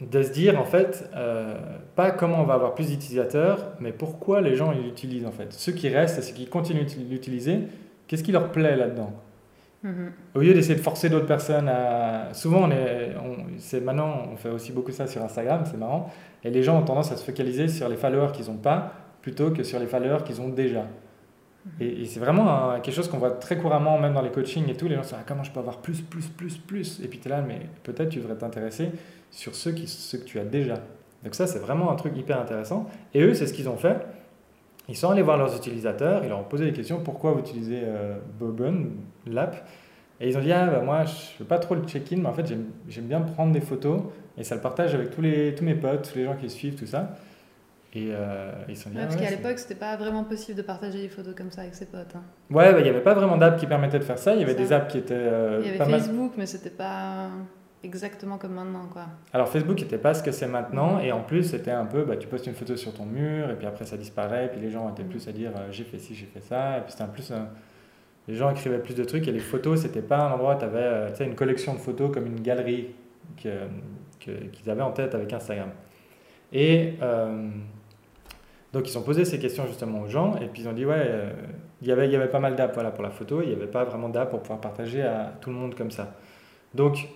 de 0.00 0.22
se 0.22 0.32
dire 0.32 0.58
en 0.58 0.64
fait, 0.64 1.08
euh, 1.14 1.56
pas 1.94 2.10
comment 2.10 2.40
on 2.40 2.44
va 2.44 2.54
avoir 2.54 2.74
plus 2.74 2.88
d'utilisateurs, 2.88 3.72
mais 3.80 3.92
pourquoi 3.92 4.40
les 4.40 4.56
gens 4.56 4.72
l'utilisent 4.72 5.26
en 5.26 5.30
fait. 5.30 5.52
Ceux 5.52 5.72
qui 5.72 5.88
restent 5.88 6.18
et 6.18 6.22
ceux 6.22 6.34
qui 6.34 6.46
continuent 6.46 6.86
de 6.86 7.10
l'utiliser, 7.10 7.58
qu'est-ce 8.08 8.24
qui 8.24 8.32
leur 8.32 8.50
plaît 8.50 8.76
là-dedans? 8.76 9.12
Au 10.36 10.38
lieu 10.38 10.54
d'essayer 10.54 10.76
de 10.76 10.80
forcer 10.80 11.08
d'autres 11.08 11.26
personnes 11.26 11.68
à. 11.68 12.32
Souvent, 12.34 12.68
on 12.68 12.70
est, 12.70 13.16
c'est 13.58 13.80
maintenant, 13.80 14.28
on 14.32 14.36
fait 14.36 14.48
aussi 14.48 14.70
beaucoup 14.70 14.92
ça 14.92 15.08
sur 15.08 15.20
Instagram, 15.22 15.64
c'est 15.68 15.76
marrant. 15.76 16.08
Et 16.44 16.50
les 16.50 16.62
gens 16.62 16.78
ont 16.78 16.84
tendance 16.84 17.10
à 17.10 17.16
se 17.16 17.24
focaliser 17.24 17.66
sur 17.66 17.88
les 17.88 17.96
followers 17.96 18.30
qu'ils 18.32 18.46
n'ont 18.46 18.58
pas 18.58 18.92
plutôt 19.22 19.50
que 19.50 19.62
sur 19.62 19.78
les 19.78 19.86
followers 19.86 20.24
qu'ils 20.24 20.40
ont 20.40 20.48
déjà. 20.48 20.86
Et, 21.80 22.04
c'est 22.06 22.20
vraiment 22.20 22.80
quelque 22.80 22.94
chose 22.94 23.08
qu'on 23.08 23.18
voit 23.18 23.30
très 23.30 23.56
couramment, 23.56 23.98
même 23.98 24.14
dans 24.14 24.22
les 24.22 24.30
coachings 24.30 24.68
et 24.68 24.74
tout. 24.74 24.88
Les 24.88 24.96
gens 24.96 25.04
se 25.04 25.10
disent 25.10 25.18
ah, 25.20 25.24
comment 25.26 25.44
je 25.44 25.52
peux 25.52 25.60
avoir 25.60 25.78
plus, 25.78 26.02
plus, 26.02 26.26
plus, 26.26 26.58
plus? 26.58 27.00
Et 27.02 27.08
puis 27.08 27.20
tu 27.20 27.28
es 27.28 27.30
là, 27.30 27.40
mais 27.40 27.60
peut-être 27.84 28.08
tu 28.08 28.18
devrais 28.18 28.34
t'intéresser 28.34 28.90
sur 29.30 29.54
ceux, 29.54 29.72
qui, 29.72 29.86
ceux 29.86 30.18
que 30.18 30.24
tu 30.24 30.40
as 30.40 30.44
déjà. 30.44 30.74
Donc 31.22 31.36
ça, 31.36 31.46
c'est 31.46 31.60
vraiment 31.60 31.92
un 31.92 31.94
truc 31.94 32.16
hyper 32.16 32.40
intéressant. 32.40 32.90
Et 33.14 33.22
eux, 33.22 33.32
c'est 33.32 33.46
ce 33.46 33.52
qu'ils 33.52 33.68
ont 33.68 33.76
fait. 33.76 33.96
Ils 34.88 34.96
sont 34.96 35.10
allés 35.10 35.22
voir 35.22 35.38
leurs 35.38 35.56
utilisateurs, 35.56 36.24
ils 36.24 36.28
leur 36.28 36.40
ont 36.40 36.44
posé 36.44 36.64
des 36.64 36.72
questions 36.72 37.00
pourquoi 37.00 37.30
vous 37.32 37.38
utilisez 37.38 37.82
euh, 37.84 38.18
Bourbon, 38.38 38.88
l'app? 39.26 39.68
Et 40.20 40.28
ils 40.28 40.36
ont 40.36 40.40
dit 40.40 40.52
ah, 40.52 40.66
bah, 40.66 40.80
moi, 40.80 41.04
je 41.04 41.12
ne 41.12 41.38
fais 41.38 41.44
pas 41.44 41.60
trop 41.60 41.76
le 41.76 41.84
check-in, 41.84 42.16
mais 42.16 42.28
en 42.28 42.32
fait, 42.32 42.52
j'aime 42.88 43.06
bien 43.06 43.20
prendre 43.20 43.52
des 43.52 43.60
photos 43.60 44.00
et 44.36 44.42
ça 44.42 44.56
le 44.56 44.60
partage 44.60 44.94
avec 44.94 45.10
tous, 45.10 45.20
les, 45.20 45.54
tous 45.54 45.64
mes 45.64 45.76
potes, 45.76 46.10
tous 46.10 46.18
les 46.18 46.24
gens 46.24 46.34
qui 46.34 46.50
suivent, 46.50 46.74
tout 46.74 46.86
ça. 46.86 47.16
Et 47.94 48.08
euh, 48.10 48.50
ils 48.68 48.76
sont 48.76 48.90
parce 48.90 49.16
qu'à 49.16 49.30
l'époque, 49.30 49.58
c'était 49.58 49.74
pas 49.74 49.96
vraiment 49.96 50.24
possible 50.24 50.56
de 50.56 50.62
partager 50.62 51.02
des 51.02 51.08
photos 51.10 51.34
comme 51.34 51.50
ça 51.50 51.60
avec 51.60 51.74
ses 51.74 51.84
potes. 51.84 52.14
Hein. 52.16 52.22
Ouais, 52.50 52.72
bah, 52.72 52.80
il 52.80 52.84
n'y 52.84 52.88
avait 52.88 53.02
pas 53.02 53.12
vraiment 53.12 53.36
d'app 53.36 53.58
qui 53.58 53.66
permettait 53.66 53.98
de 53.98 54.04
faire 54.04 54.18
ça. 54.18 54.34
Il 54.34 54.40
y 54.40 54.44
avait 54.44 54.54
des 54.54 54.72
apps 54.72 54.90
qui 54.90 54.98
étaient. 54.98 55.14
Euh, 55.14 55.60
il 55.62 55.76
y 55.76 55.78
avait 55.78 55.90
Facebook, 55.90 56.32
mais 56.38 56.46
c'était 56.46 56.70
pas 56.70 57.28
exactement 57.84 58.38
comme 58.38 58.54
maintenant. 58.54 58.86
Quoi. 58.90 59.04
Alors 59.34 59.48
Facebook 59.48 59.78
n'était 59.78 59.98
pas 59.98 60.14
ce 60.14 60.22
que 60.22 60.32
c'est 60.32 60.46
maintenant. 60.46 61.00
Et 61.00 61.12
en 61.12 61.20
plus, 61.20 61.42
c'était 61.42 61.70
un 61.70 61.84
peu 61.84 62.04
bah, 62.04 62.16
tu 62.16 62.28
postes 62.28 62.46
une 62.46 62.54
photo 62.54 62.76
sur 62.76 62.94
ton 62.94 63.04
mur, 63.04 63.50
et 63.50 63.56
puis 63.56 63.66
après 63.66 63.84
ça 63.84 63.98
disparaît. 63.98 64.46
Et 64.46 64.48
puis 64.48 64.60
les 64.60 64.70
gens 64.70 64.90
étaient 64.90 65.04
plus 65.04 65.28
à 65.28 65.32
dire 65.32 65.50
euh, 65.54 65.68
j'ai 65.70 65.84
fait 65.84 65.98
ci, 65.98 66.14
j'ai 66.14 66.26
fait 66.26 66.40
ça. 66.40 66.78
Et 66.78 66.80
puis 66.80 66.92
c'était 66.92 67.04
un 67.04 67.08
plus. 67.08 67.30
les 68.26 68.36
gens 68.36 68.48
écrivaient 68.48 68.78
plus 68.78 68.94
de 68.94 69.04
trucs. 69.04 69.28
Et 69.28 69.32
les 69.32 69.40
photos, 69.40 69.82
c'était 69.82 70.00
pas 70.00 70.16
un 70.16 70.32
endroit 70.32 70.56
où 70.56 70.58
tu 70.58 70.64
avais 70.64 71.26
une 71.26 71.34
collection 71.34 71.74
de 71.74 71.78
photos 71.78 72.10
comme 72.10 72.24
une 72.24 72.40
galerie 72.40 72.94
qu'ils 73.36 74.70
avaient 74.70 74.80
en 74.80 74.92
tête 74.92 75.14
avec 75.14 75.30
Instagram. 75.30 75.68
Et. 76.54 76.94
Donc 78.72 78.88
ils 78.88 78.96
ont 78.96 79.02
posé 79.02 79.24
ces 79.24 79.38
questions 79.38 79.66
justement 79.66 80.00
aux 80.00 80.08
gens 80.08 80.36
et 80.36 80.46
puis 80.46 80.62
ils 80.62 80.68
ont 80.68 80.72
dit 80.72 80.86
ouais, 80.86 80.96
euh, 80.98 81.30
il, 81.82 81.88
y 81.88 81.92
avait, 81.92 82.08
y 82.08 82.16
avait 82.16 82.28
pas 82.28 82.40
mal 82.40 82.56
d'apps 82.56 82.74
voilà, 82.74 82.90
pour 82.90 83.02
la 83.02 83.10
photo, 83.10 83.42
il 83.42 83.48
n'y 83.48 83.54
avait 83.54 83.66
pas 83.66 83.84
vraiment 83.84 84.08
d'app 84.08 84.30
pour 84.30 84.40
pouvoir 84.40 84.60
partager 84.60 85.02
à 85.02 85.32
tout 85.40 85.50
le 85.50 85.56
monde 85.56 85.74
comme 85.74 85.90
ça. 85.90 86.14
Donc 86.74 87.08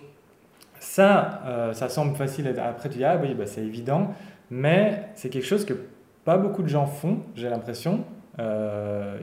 ça, 0.79 1.41
euh, 1.45 1.73
ça 1.73 1.89
semble 1.89 2.15
facile. 2.15 2.53
Après 2.59 2.89
tu 2.89 2.97
dis 2.97 3.03
ah 3.03 3.19
oui, 3.21 3.33
bah, 3.33 3.47
c'est 3.47 3.63
évident, 3.63 4.13
mais 4.51 5.09
c'est 5.15 5.29
quelque 5.29 5.47
chose 5.47 5.65
que 5.65 5.73
pas 6.25 6.37
beaucoup 6.37 6.61
de 6.61 6.67
gens 6.67 6.85
font, 6.85 7.19
j'ai 7.35 7.49
l'impression. 7.49 8.03
Euh, 8.39 9.17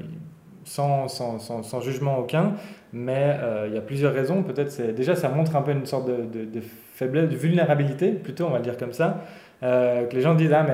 sans, 0.66 1.08
sans, 1.08 1.38
sans, 1.38 1.80
jugement 1.82 2.18
aucun, 2.18 2.54
mais 2.94 3.38
il 3.66 3.74
y 3.74 3.76
a 3.76 3.82
plusieurs 3.82 4.14
raisons. 4.14 4.42
Peut-être 4.42 4.70
c'est 4.70 4.94
déjà 4.94 5.14
ça 5.14 5.28
montre 5.28 5.56
un 5.56 5.62
peu 5.62 5.72
une 5.72 5.84
sorte 5.84 6.08
de, 6.08 6.24
de, 6.24 6.46
de 6.46 6.62
faiblesse, 6.94 7.28
de 7.28 7.36
vulnérabilité, 7.36 8.12
plutôt 8.12 8.46
on 8.46 8.50
va 8.50 8.58
le 8.58 8.64
dire 8.64 8.78
comme 8.78 8.94
ça, 8.94 9.20
euh, 9.62 10.06
que 10.06 10.14
les 10.14 10.20
gens 10.20 10.34
disent 10.34 10.52
ah 10.52 10.66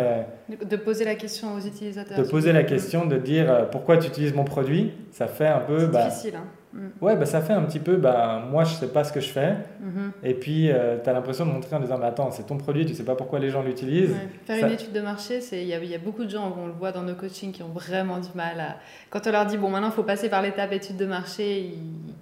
mais 0.49 0.57
de 0.57 0.77
poser 0.77 1.05
la 1.05 1.15
question 1.15 1.55
aux 1.55 1.61
utilisateurs 1.61 2.19
de 2.19 2.25
poser 2.25 2.53
la 2.53 2.65
question 2.65 3.07
de 3.07 3.19
dire 3.19 3.51
euh, 3.51 3.65
pourquoi 3.65 3.99
tu 3.99 4.09
utilises 4.09 4.35
mon 4.35 4.45
produit 4.45 4.93
ça 5.13 5.27
fait 5.27 5.47
un 5.47 5.61
peu 5.61 5.87
bah, 5.87 6.07
difficile 6.07 6.37
hein. 6.37 6.45
mm. 6.73 6.89
ouais 7.05 7.15
bah 7.15 7.27
ça 7.27 7.41
fait 7.41 7.53
un 7.53 7.63
petit 7.63 7.79
peu 7.79 7.97
bah 7.97 8.43
moi 8.51 8.65
je 8.65 8.75
sais 8.75 8.89
pas 8.89 9.05
ce 9.05 9.13
que 9.13 9.21
je 9.21 9.29
fais 9.29 9.51
mm-hmm. 9.51 10.25
et 10.25 10.35
puis 10.35 10.71
euh, 10.71 10.97
tu 11.03 11.11
as 11.11 11.13
l'impression 11.13 11.45
de 11.45 11.53
montrer 11.53 11.77
en 11.77 11.81
disant 11.81 11.99
mais 11.99 12.07
attends 12.07 12.31
c'est 12.31 12.47
ton 12.47 12.57
produit 12.57 12.87
tu 12.87 12.95
sais 12.95 13.05
pas 13.05 13.15
pourquoi 13.15 13.39
les 13.39 13.51
gens 13.51 13.63
l'utilisent 13.63 14.17
faire 14.45 14.67
une 14.67 14.73
étude 14.73 14.93
de 14.93 15.01
marché 15.01 15.41
c'est 15.41 15.63
il 15.63 15.69
y, 15.69 15.87
y, 15.87 15.95
a 15.95 15.99
beaucoup 15.99 16.25
de 16.25 16.31
gens 16.31 16.57
on 16.59 16.67
le 16.67 16.73
voit 16.73 16.91
dans 16.91 17.03
nos 17.03 17.15
coachings 17.15 17.53
qui 17.53 17.63
ont 17.63 17.73
vraiment 17.73 18.19
du 18.19 18.31
mal 18.35 18.59
à 18.59 18.77
quand 19.11 19.27
on 19.27 19.31
leur 19.31 19.47
dit 19.47 19.59
bon 19.59 19.69
maintenant 19.69 19.89
il 19.89 19.95
faut 19.95 20.03
passer 20.03 20.31
par 20.31 20.43
l'étape 20.43 20.73
étude 20.73 20.97
de 20.97 21.07
marché 21.07 21.61
ils 21.61 22.15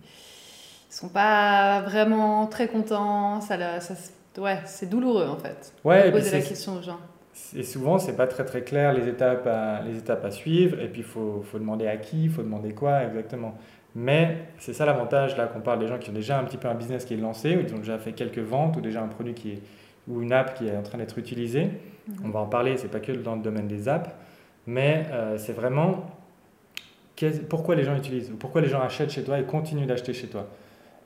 ils 0.90 0.94
sont 0.94 1.08
pas 1.08 1.82
vraiment 1.82 2.46
très 2.46 2.66
contents 2.66 3.40
ça, 3.40 3.80
ça 3.80 3.94
ouais, 4.38 4.59
c'est 4.64 4.88
douloureux 4.88 5.26
en 5.26 5.37
fait. 5.37 5.73
Ouais, 5.85 6.11
poser 6.11 6.30
la 6.38 6.45
question 6.45 6.76
aux 6.76 6.83
gens. 6.83 7.00
Et 7.57 7.62
souvent, 7.62 7.99
c'est 7.99 8.16
pas 8.16 8.26
très 8.26 8.45
très 8.45 8.62
clair 8.62 8.92
les 8.92 9.09
étapes 9.09 9.47
à, 9.47 9.80
les 9.83 9.99
étapes 9.99 10.25
à 10.25 10.30
suivre. 10.30 10.80
Et 10.80 10.88
puis, 10.88 11.02
il 11.02 11.07
faut, 11.07 11.45
faut, 11.50 11.59
demander 11.59 11.87
à 11.87 11.97
qui, 11.97 12.25
il 12.25 12.30
faut 12.30 12.42
demander 12.42 12.73
quoi 12.73 13.04
exactement. 13.04 13.57
Mais 13.95 14.38
c'est 14.59 14.73
ça 14.73 14.85
l'avantage 14.85 15.37
là 15.37 15.47
qu'on 15.47 15.61
parle 15.61 15.78
des 15.78 15.88
gens 15.88 15.99
qui 15.99 16.11
ont 16.11 16.14
déjà 16.14 16.38
un 16.38 16.45
petit 16.45 16.57
peu 16.57 16.68
un 16.68 16.75
business 16.75 17.04
qui 17.04 17.14
est 17.14 17.18
lancé, 17.18 17.57
ou 17.57 17.64
qui 17.64 17.75
ont 17.75 17.78
déjà 17.78 17.99
fait 17.99 18.12
quelques 18.12 18.38
ventes, 18.38 18.76
ou 18.76 18.80
déjà 18.80 19.02
un 19.02 19.09
produit 19.09 19.35
qui 19.35 19.52
est, 19.52 19.62
ou 20.09 20.21
une 20.23 20.33
app 20.33 20.54
qui 20.54 20.68
est 20.68 20.76
en 20.76 20.83
train 20.83 20.99
d'être 20.99 21.18
utilisée. 21.18 21.64
Mhm. 22.07 22.16
On 22.25 22.28
va 22.30 22.40
en 22.40 22.47
parler, 22.47 22.76
c'est 22.76 22.90
pas 22.90 23.00
que 23.00 23.12
dans 23.12 23.35
le 23.35 23.42
domaine 23.42 23.68
des 23.68 23.88
apps, 23.88 24.11
mais 24.66 25.07
euh, 25.12 25.38
c'est 25.38 25.52
vraiment 25.52 26.07
pourquoi 27.49 27.75
les 27.75 27.83
gens 27.83 27.97
utilisent, 27.97 28.30
ou 28.30 28.37
pourquoi 28.37 28.61
les 28.61 28.68
gens 28.68 28.80
achètent 28.80 29.11
chez 29.11 29.25
toi 29.25 29.38
et 29.38 29.45
continuent 29.45 29.87
d'acheter 29.87 30.12
chez 30.12 30.28
toi? 30.28 30.47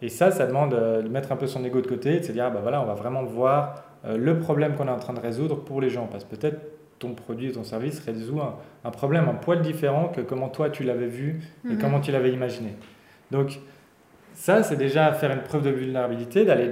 Et 0.03 0.09
ça, 0.09 0.33
ça 0.33 0.47
demande 0.47 0.75
euh, 0.75 1.01
de 1.01 1.09
mettre 1.09 1.31
un 1.31 1.37
peu 1.37 1.47
son 1.47 1.65
ego 1.65 1.81
de 1.81 1.87
côté, 1.87 2.19
de 2.19 2.25
se 2.25 2.33
dire, 2.33 2.45
ah, 2.47 2.51
bah 2.51 2.59
voilà, 2.61 2.83
on 2.83 2.87
va 2.87 2.95
vraiment 2.95 3.23
voir 3.23 3.85
euh, 4.05 4.19
le 4.19 4.39
problème 4.41 4.75
qu'on 4.75 4.89
est 4.89 4.93
en 4.93 4.99
train 4.99 5.13
de 5.15 5.21
résoudre 5.21 5.57
pour 5.57 5.81
les 5.81 5.91
gens. 5.91 6.09
Parce 6.11 6.25
que 6.25 6.35
peut-être 6.35 6.61
ton 6.99 7.15
produit, 7.15 7.53
ton 7.53 7.63
service 7.63 8.01
résout 8.01 8.41
un, 8.85 8.91
problème 8.91 9.29
un 9.29 9.35
poil 9.35 9.63
différent 9.63 10.09
que 10.09 10.21
comment 10.21 10.49
toi 10.49 10.71
tu 10.71 10.83
l'avais 10.83 11.07
vu 11.07 11.41
et 11.65 11.73
mhm. 11.73 11.79
comment 11.79 12.01
tu 12.01 12.11
l'avais 12.11 12.33
imaginé. 12.33 12.75
Donc, 13.31 13.61
ça, 14.35 14.63
c'est 14.63 14.77
déjà 14.77 15.13
faire 15.13 15.31
une 15.31 15.43
preuve 15.43 15.63
de 15.63 15.71
vulnérabilité, 15.71 16.45
d'aller, 16.45 16.69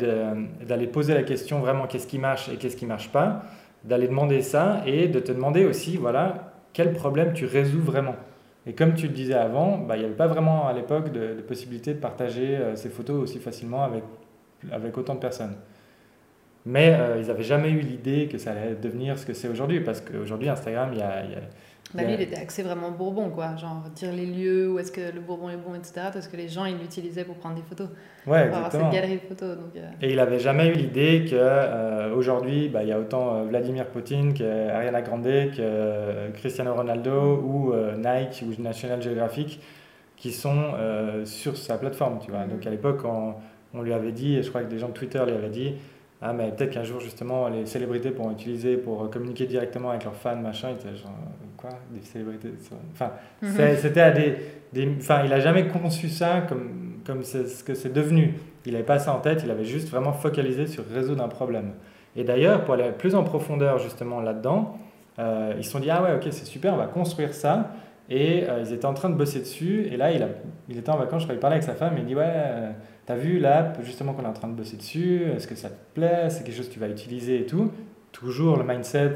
d'aller 0.67 0.87
poser 0.87 1.15
la 1.15 1.23
question 1.23 1.61
vraiment 1.61 1.87
qu'est-ce 1.87 2.07
qui 2.07 2.19
marche 2.19 2.49
et 2.49 2.57
qu'est-ce 2.57 2.77
qui 2.77 2.85
ne 2.85 2.91
marche 2.91 3.11
pas, 3.11 3.43
d'aller 3.85 4.09
demander 4.09 4.41
ça 4.41 4.83
et 4.87 5.09
de 5.09 5.21
te 5.21 5.31
demander 5.31 5.67
aussi, 5.67 5.97
voilà, 5.97 6.53
quel 6.73 6.93
problème 6.93 7.33
tu 7.33 7.47
résous 7.47 7.81
vraiment. 7.81 8.17
Et 8.67 8.75
comme 8.75 8.95
tu 8.95 9.07
le 9.07 9.13
disais 9.13 9.35
avant, 9.35 9.79
bah, 9.79 9.97
il 9.97 10.01
n'y 10.01 10.05
avait 10.05 10.15
pas 10.15 10.27
vraiment 10.27 10.67
à 10.67 10.73
l'époque 10.73 11.13
de, 11.13 11.41
possibilité 11.41 11.95
de 11.95 11.99
partager 11.99 12.57
euh, 12.57 12.77
ces 12.77 12.91
photos 12.91 13.23
aussi 13.23 13.39
facilement 13.39 13.83
avec, 13.83 14.05
avec 14.71 14.97
autant 14.99 15.15
de 15.15 15.21
personnes. 15.21 15.57
Mais 16.67 16.95
euh, 16.95 17.19
ils 17.21 17.29
n'avaient 17.29 17.43
jamais 17.43 17.71
eu 17.71 17.81
l'idée 17.81 18.29
que 18.31 18.39
ça 18.39 18.53
allait 18.53 18.75
devenir 18.75 19.19
ce 19.19 19.25
que 19.25 19.33
c'est 19.33 19.49
aujourd'hui, 19.49 19.81
parce 19.81 20.01
qu'aujourd'hui, 20.01 20.49
Instagram, 20.49 20.91
il 20.93 20.99
y 20.99 21.03
a, 21.03 21.25
bah, 21.95 22.05
lui, 22.05 22.15
il 22.15 22.21
était 22.21 22.37
axé 22.37 22.63
vraiment 22.63 22.93
Bourbon, 22.93 23.31
quoi. 23.31 23.57
Genre, 23.57 23.83
dire 23.97 24.13
les 24.13 24.27
lieux, 24.27 24.71
où 24.71 24.79
est-ce 24.79 24.93
que 24.93 25.13
le 25.13 25.21
Bourbon 25.21 25.51
est 25.51 25.57
bon, 25.57 25.75
etc. 25.75 26.09
Parce 26.13 26.29
que 26.29 26.37
les 26.37 26.49
gens, 26.49 26.65
ils 26.65 26.79
l'utilisaient 26.79 27.25
pour 27.25 27.35
prendre 27.35 27.57
des 27.57 27.63
photos. 27.63 27.89
Ouais, 28.27 28.47
pour 28.47 28.59
avoir 28.59 28.71
cette 28.71 28.91
galerie 28.91 29.17
de 29.17 29.23
photos. 29.23 29.57
Donc, 29.57 29.75
euh. 29.77 29.89
Et 30.01 30.11
il 30.11 30.17
n'avait 30.17 30.39
jamais 30.39 30.69
eu 30.69 30.75
l'idée 30.75 31.25
qu'aujourd'hui, 31.29 32.67
euh, 32.67 32.71
bah, 32.71 32.83
il 32.85 32.91
y 32.91 32.93
a 32.93 33.01
autant 33.01 33.43
Vladimir 33.45 33.87
Poutine 33.87 34.35
qu'Ariana 34.35 35.03
Grande, 35.03 35.25
que 35.25 36.31
Cristiano 36.35 36.75
Ronaldo, 36.75 37.43
ou 37.43 37.73
Nike, 37.97 38.45
ou 38.47 38.63
National 38.63 39.03
Geographic, 39.03 39.61
qui 40.17 40.31
sont 40.33 40.75
sur 41.25 41.57
sa 41.57 41.77
plateforme, 41.79 42.21
tu 42.25 42.31
vois. 42.31 42.45
Mm. 42.45 42.51
Donc 42.51 42.67
à 42.67 42.71
l'époque, 42.71 43.01
on, 43.05 43.35
on 43.75 43.83
lui 43.83 43.93
avait 43.93 44.13
dit, 44.13 44.37
et 44.37 44.43
je 44.43 44.49
crois 44.49 44.63
que 44.63 44.71
des 44.71 44.79
gens 44.79 44.89
de 44.89 44.95
Twitter 44.95 45.23
lui 45.27 45.35
avaient 45.35 45.49
dit, 45.49 45.75
ah 46.23 46.33
mais 46.33 46.51
peut-être 46.51 46.73
qu'un 46.73 46.85
jour 46.85 47.01
justement 47.01 47.49
les 47.49 47.67
célébrités 47.67 48.11
pourront 48.11 48.33
utiliser 48.33 48.77
pour 48.77 49.09
communiquer 49.11 49.47
directement 49.47 49.91
avec 49.91 50.05
leurs 50.05 50.17
fans 50.17 50.37
machin 50.37 50.71
il 50.73 50.97
genre 50.97 51.11
quoi 51.57 51.71
des 51.91 52.03
célébrités 52.03 52.51
enfin 52.93 53.13
mhm. 53.43 53.77
c'était 53.77 54.01
à 54.01 54.11
des, 54.11 54.37
des, 54.73 54.89
enfin 54.99 55.23
il 55.25 55.33
a 55.33 55.41
jamais 55.41 55.67
conçu 55.69 56.09
ça 56.09 56.43
comme 56.49 56.81
comme 57.07 57.23
ce 57.23 57.65
que 57.65 57.75
c'est 57.75 57.93
devenu. 57.93 58.35
Il 58.67 58.73
n'avait 58.73 58.85
pas 58.85 58.99
ça 58.99 59.15
en 59.15 59.21
tête 59.21 59.43
il 59.45 59.51
avait 59.51 59.65
juste 59.65 59.89
vraiment 59.89 60.13
focalisé 60.13 60.67
sur 60.67 60.85
résoudre 60.87 61.23
un 61.23 61.29
problème. 61.29 61.73
Et 62.17 62.25
d'ailleurs 62.25 62.65
pour 62.65 62.75
aller 62.75 62.91
plus 62.97 63.15
en 63.15 63.25
profondeur 63.25 63.79
justement 63.79 64.21
là-dedans 64.21 64.77
euh, 65.19 65.55
ils 65.57 65.65
se 65.65 65.71
sont 65.71 65.81
dit 65.81 65.91
ah 65.91 66.03
ouais 66.03 66.15
ok 66.15 66.29
c'est 66.31 66.47
super 66.47 66.75
on 66.75 66.77
va 66.77 66.87
construire 66.87 67.35
ça. 67.35 67.73
Et 68.09 68.45
euh, 68.49 68.65
ils 68.65 68.73
étaient 68.73 68.87
en 68.87 68.95
train 68.95 69.09
de 69.09 69.15
bosser 69.15 69.41
dessus. 69.41 69.89
Et 69.91 69.97
là 69.97 70.13
il, 70.13 70.23
a, 70.23 70.29
il 70.69 70.79
était 70.79 70.91
en 70.91 70.97
vacances 70.97 71.23
je 71.23 71.27
crois 71.27 71.35
il 71.35 71.41
parlait 71.41 71.57
avec 71.57 71.65
sa 71.65 71.75
femme 71.75 71.97
et 71.97 72.01
il 72.01 72.07
dit 72.07 72.15
ouais 72.15 72.25
euh, 72.27 72.71
T'as 73.11 73.17
vu 73.17 73.41
l'app 73.41 73.83
justement 73.83 74.13
qu'on 74.13 74.23
est 74.23 74.29
en 74.29 74.33
train 74.33 74.47
de 74.47 74.53
bosser 74.53 74.77
dessus? 74.77 75.25
Est-ce 75.35 75.49
que 75.49 75.57
ça 75.57 75.69
te 75.69 75.95
plaît? 75.95 76.31
C'est 76.31 76.45
quelque 76.45 76.55
chose 76.55 76.69
que 76.69 76.75
tu 76.75 76.79
vas 76.79 76.87
utiliser 76.87 77.41
et 77.41 77.45
tout 77.45 77.73
Toujours 78.13 78.57
le 78.57 78.63
mindset, 78.63 79.15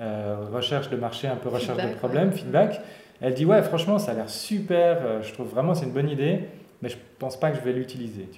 euh, 0.00 0.46
recherche 0.52 0.90
de 0.90 0.96
marché, 0.96 1.28
un 1.28 1.36
peu 1.36 1.48
recherche 1.48 1.80
de 1.80 1.94
problème, 1.94 2.32
feedback. 2.32 2.80
Elle 3.20 3.34
dit 3.34 3.44
Ouais, 3.44 3.62
franchement, 3.62 4.00
ça 4.00 4.10
a 4.10 4.14
l'air 4.14 4.28
super, 4.28 4.98
euh, 5.04 5.22
je 5.22 5.32
trouve 5.32 5.46
vraiment 5.46 5.76
c'est 5.76 5.84
une 5.84 5.92
bonne 5.92 6.08
idée, 6.08 6.46
mais 6.82 6.88
je 6.88 6.96
pense 7.20 7.38
pas 7.38 7.52
que 7.52 7.58
je 7.58 7.62
vais 7.62 7.72
l'utiliser. 7.72 8.28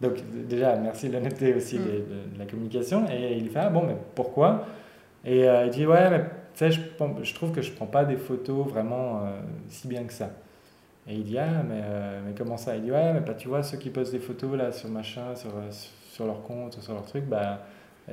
Donc, 0.00 0.12
déjà, 0.48 0.76
merci 0.76 1.08
de 1.08 1.14
l'honnêteté 1.14 1.52
aussi 1.52 1.80
mm. 1.80 1.84
de, 1.84 2.38
la 2.38 2.46
communication. 2.46 3.06
Et 3.10 3.38
il 3.38 3.50
fait 3.50 3.58
Ah 3.58 3.70
bon, 3.70 3.82
mais 3.82 3.96
pourquoi? 4.14 4.66
Et 5.24 5.48
euh, 5.48 5.64
il 5.64 5.70
dit 5.70 5.84
Ouais, 5.84 6.08
mais 6.10 6.20
tu 6.20 6.26
sais, 6.54 6.70
je, 6.70 6.80
je, 7.24 7.34
trouve 7.34 7.50
que 7.50 7.60
je 7.60 7.72
prends 7.72 7.86
pas 7.86 8.04
des 8.04 8.18
photos 8.18 8.68
vraiment 8.68 9.22
si 9.68 9.88
bien 9.88 10.04
que 10.04 10.12
ça. 10.12 10.30
Et 11.08 11.14
il 11.14 11.24
dit, 11.24 11.38
ah, 11.38 11.62
mais, 11.66 11.80
euh, 11.82 12.20
mais 12.24 12.34
comment 12.36 12.58
ça? 12.58 12.76
Il 12.76 12.82
dit, 12.82 12.92
ouais, 12.92 13.14
mais 13.14 13.20
bah, 13.20 13.32
tu 13.32 13.48
vois, 13.48 13.62
ceux 13.62 13.78
qui 13.78 13.88
postent 13.88 14.12
des 14.12 14.18
photos 14.18 14.56
là 14.58 14.72
sur 14.72 14.90
machin, 14.90 15.34
sur, 15.34 15.50
euh, 15.56 15.70
sur 16.10 16.26
leur 16.26 16.42
compte, 16.42 16.78
sur 16.82 16.92
leur 16.92 17.06
truc, 17.06 17.24
bah, 17.24 17.62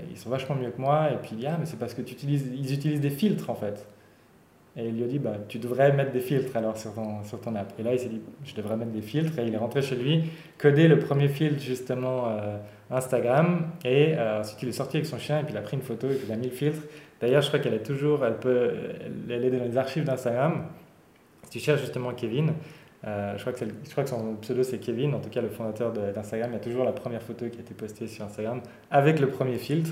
ils 0.10 0.18
sont 0.18 0.30
vachement 0.30 0.56
mieux 0.56 0.72
que 0.72 0.80
moi. 0.80 1.10
Et 1.12 1.18
puis 1.18 1.32
il 1.34 1.40
dit, 1.40 1.48
ah, 1.48 1.58
mais 1.60 1.66
c'est 1.66 1.78
parce 1.78 1.94
que 1.94 2.02
tu 2.02 2.14
utilises, 2.14 2.50
ils 2.54 2.74
utilisent 2.74 3.02
des 3.02 3.10
filtres 3.10 3.50
en 3.50 3.56
fait. 3.56 3.86
Et 4.78 4.88
il 4.88 4.96
lui 4.96 5.04
a 5.04 5.08
dit, 5.08 5.20
bah, 5.20 5.36
tu 5.48 5.60
devrais 5.60 5.92
mettre 5.92 6.12
des 6.12 6.22
filtres 6.22 6.56
alors 6.56 6.78
sur 6.78 6.94
ton, 6.94 7.24
sur 7.26 7.40
ton 7.42 7.56
app. 7.56 7.74
Et 7.80 7.84
là, 7.84 7.94
il 7.94 8.00
s'est 8.00 8.10
dit, 8.10 8.22
je 8.46 8.56
devrais 8.56 8.78
mettre 8.78 8.92
des 8.92 9.02
filtres. 9.02 9.40
Et 9.40 9.46
il 9.46 9.54
est 9.54 9.58
rentré 9.58 9.82
chez 9.82 9.96
lui, 9.96 10.30
codé 10.58 10.88
le 10.88 11.00
premier 11.00 11.28
filtre 11.28 11.62
justement 11.62 12.30
euh, 12.30 12.58
Instagram. 12.92 13.72
Et 13.84 14.16
ensuite, 14.18 14.64
il 14.64 14.70
est 14.70 14.74
sorti 14.74 14.98
avec 14.98 15.06
son 15.06 15.18
chien 15.18 15.40
et 15.40 15.44
puis 15.44 15.54
il 15.54 15.58
a 15.58 15.62
pris 15.62 15.76
une 15.76 15.84
photo 15.84 16.08
et 16.08 16.16
puis 16.16 16.26
il 16.28 16.32
a 16.32 16.38
mis 16.38 16.48
le 16.48 16.54
filtre. 16.54 16.82
D'ailleurs, 17.20 17.42
je 17.42 17.48
crois 17.48 17.60
qu'elle 17.60 17.74
est 17.74 17.86
toujours, 17.86 18.26
elle 18.26 18.38
peut, 18.38 18.72
elle 19.30 19.46
est 19.46 19.50
dans 19.50 19.64
les 19.66 19.78
archives 19.78 20.06
d'Instagram. 20.06 20.66
Si 21.44 21.52
tu 21.52 21.60
cherches 21.60 21.82
justement 21.82 22.12
Kevin, 22.14 22.54
euh, 23.08 23.34
je, 23.38 23.42
crois 23.42 23.54
que 23.54 23.66
je 23.86 23.92
crois 23.92 24.04
que 24.04 24.10
son 24.10 24.36
pseudo 24.42 24.64
c'est 24.64 24.80
Kevin, 24.80 25.14
en 25.14 25.20
tout 25.20 25.30
cas 25.30 25.42
le 25.42 25.50
fondateur 25.50 25.92
d'Instagram. 25.94 26.50
Il 26.52 26.54
y 26.54 26.58
a 26.58 26.60
toujours 26.60 26.86
la 26.86 26.92
première 26.92 27.22
photo 27.22 27.46
qui 27.50 27.58
a 27.58 27.62
été 27.62 27.74
postée 27.74 28.08
sur 28.08 28.26
Instagram 28.26 28.62
avec 28.92 29.20
le 29.20 29.28
premier 29.30 29.58
filtre. 29.58 29.92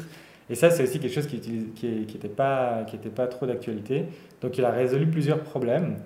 Et 0.50 0.55
ça, 0.55 0.70
c'est 0.70 0.84
aussi 0.84 1.00
quelque 1.00 1.13
chose 1.13 1.27
qui 1.27 1.38
n'était 1.38 2.05
qui, 2.05 2.17
qui 2.20 2.27
pas, 2.27 2.84
qui 2.86 2.98
pas 2.98 3.27
trop 3.27 3.46
d'actualité. 3.46 4.05
Donc 4.41 4.58
il 4.58 4.65
a 4.65 4.72
résolu 4.72 5.08
plusieurs 5.08 5.39
problèmes. 5.41 5.98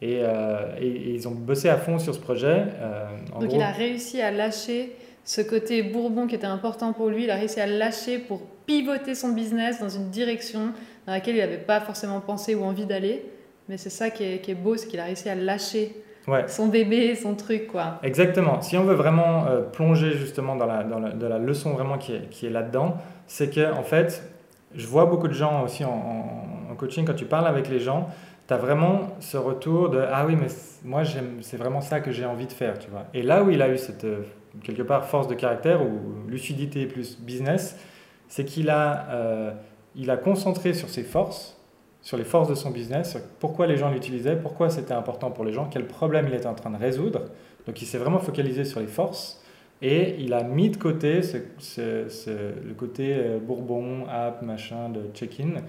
Et, 0.00 0.18
euh, 0.22 0.74
et- 0.80 0.86
et 0.86 1.10
ils 1.14 1.28
ont 1.28 1.32
bossé 1.32 1.68
à 1.68 1.76
fond 1.76 1.98
sur 1.98 2.14
ce 2.14 2.18
projet. 2.20 2.64
Euh, 2.80 3.04
en 3.32 3.40
Donc 3.40 3.48
gros- 3.50 3.58
il 3.58 3.62
a 3.62 3.70
réussi 3.70 4.20
à 4.20 4.30
lâcher 4.30 4.92
ce 5.24 5.40
côté 5.42 5.82
bourbon 5.82 6.26
qui 6.26 6.34
était 6.34 6.46
important 6.46 6.92
pour 6.92 7.08
lui, 7.08 7.24
il 7.24 7.30
a 7.30 7.36
réussi 7.36 7.60
à 7.60 7.66
lâcher 7.66 8.18
pour 8.18 8.40
pivoter 8.66 9.14
son 9.14 9.28
business 9.32 9.78
dans 9.80 9.88
une 9.90 10.08
direction 10.10 10.72
dans 11.06 11.12
laquelle 11.12 11.36
il 11.36 11.40
n'avait 11.40 11.58
pas 11.58 11.80
forcément 11.80 12.20
pensé 12.20 12.54
ou 12.56 12.64
envie 12.64 12.86
d'aller. 12.86 13.22
Mais 13.68 13.76
c'est 13.76 13.90
ça 13.90 14.10
qui 14.10 14.24
est, 14.24 14.38
qui 14.40 14.50
est 14.50 14.56
beau, 14.56 14.76
c'est 14.76 14.88
qu'il 14.88 14.98
a 15.00 15.04
réussi 15.04 15.28
à 15.28 15.34
lâcher 15.36 15.94
Ouais. 16.28 16.46
son 16.46 16.68
bébé, 16.68 17.14
son 17.16 17.34
truc, 17.34 17.66
quoi. 17.66 17.98
Exactement. 18.02 18.60
Si 18.62 18.76
on 18.76 18.84
veut 18.84 18.94
vraiment 18.94 19.46
euh, 19.46 19.62
plonger 19.62 20.12
justement 20.12 20.54
dans 20.56 20.66
la, 20.66 20.84
dans 20.84 20.98
la, 21.00 21.10
dans 21.10 21.28
la 21.28 21.38
leçon 21.38 21.72
vraiment 21.72 21.98
qui 21.98 22.14
est, 22.14 22.28
qui 22.30 22.46
est 22.46 22.50
là-dedans, 22.50 22.96
c'est 23.26 23.52
que 23.52 23.72
en 23.72 23.82
fait, 23.82 24.22
je 24.74 24.86
vois 24.86 25.06
beaucoup 25.06 25.28
de 25.28 25.32
gens 25.34 25.64
aussi 25.64 25.84
en, 25.84 25.90
en- 25.90 26.72
en 26.72 26.74
coaching, 26.76 27.04
quand 27.04 27.14
tu 27.14 27.24
parles 27.24 27.46
avec 27.46 27.68
les 27.68 27.80
gens, 27.80 28.08
tu 28.46 28.54
as 28.54 28.56
vraiment 28.56 29.00
ce 29.20 29.36
retour 29.36 29.90
de 29.90 30.00
Ah 30.12 30.24
oui, 30.26 30.36
mais 30.36 30.46
moi, 30.84 31.02
c'est 31.40 31.56
vraiment 31.56 31.80
ça 31.80 32.00
que 32.00 32.12
j'ai 32.12 32.24
envie 32.24 32.46
de 32.46 32.52
faire, 32.52 32.78
tu 32.78 32.88
vois. 32.90 33.04
Et 33.14 33.22
là 33.22 33.42
où 33.42 33.50
il 33.50 33.60
a 33.60 33.68
eu 33.68 33.76
cette, 33.78 34.04
euh, 34.04 34.22
quelque 34.62 34.82
part, 34.82 35.04
force 35.04 35.26
de 35.28 35.34
caractère 35.34 35.82
ou 35.82 36.28
lucidité 36.28 36.86
plus 36.86 37.18
business, 37.20 37.76
c'est 38.28 38.44
qu'il 38.44 38.70
a, 38.70 39.06
euh, 39.10 39.50
il 39.96 40.10
a 40.10 40.16
concentré 40.16 40.72
sur 40.72 40.88
ses 40.88 41.02
forces, 41.02 41.58
sur 42.02 42.16
les 42.16 42.24
forces 42.24 42.48
de 42.48 42.54
son 42.54 42.70
business, 42.70 43.16
pourquoi 43.38 43.66
les 43.66 43.76
gens 43.76 43.90
l'utilisaient, 43.90 44.36
pourquoi 44.36 44.68
c'était 44.70 44.92
important 44.94 45.30
pour 45.30 45.44
les 45.44 45.52
gens, 45.52 45.68
quel 45.70 45.86
problème 45.86 46.26
il 46.28 46.34
était 46.34 46.46
en 46.46 46.54
train 46.54 46.70
de 46.70 46.76
résoudre. 46.76 47.22
Donc 47.66 47.80
il 47.80 47.86
s'est 47.86 47.98
vraiment 47.98 48.18
focalisé 48.18 48.64
sur 48.64 48.80
les 48.80 48.86
forces 48.88 49.40
et 49.80 50.16
il 50.18 50.34
a 50.34 50.42
mis 50.42 50.70
de 50.70 50.76
côté 50.76 51.22
ce, 51.22 51.38
ce- 52.08 52.30
le 52.30 52.74
côté 52.76 53.14
euh, 53.16 53.38
bourbon, 53.40 54.06
app, 54.10 54.42
machin, 54.42 54.88
de 54.88 55.00
check-in, 55.14 55.60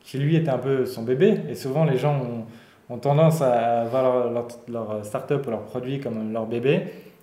qui 0.00 0.18
lui 0.18 0.36
était 0.36 0.50
un 0.50 0.58
peu 0.58 0.86
son 0.86 1.02
bébé. 1.02 1.40
Et 1.48 1.54
souvent 1.56 1.84
les 1.84 1.98
gens 1.98 2.16
ont, 2.20 2.94
ont 2.94 2.98
tendance 2.98 3.42
à 3.42 3.84
voir 3.84 4.02
leur, 4.02 4.30
leur, 4.32 4.48
leur 4.68 5.04
start-up 5.04 5.44
ou 5.46 5.50
leur 5.50 5.64
produit 5.64 5.98
comme 6.00 6.32
leur 6.32 6.46
bébé. 6.46 6.82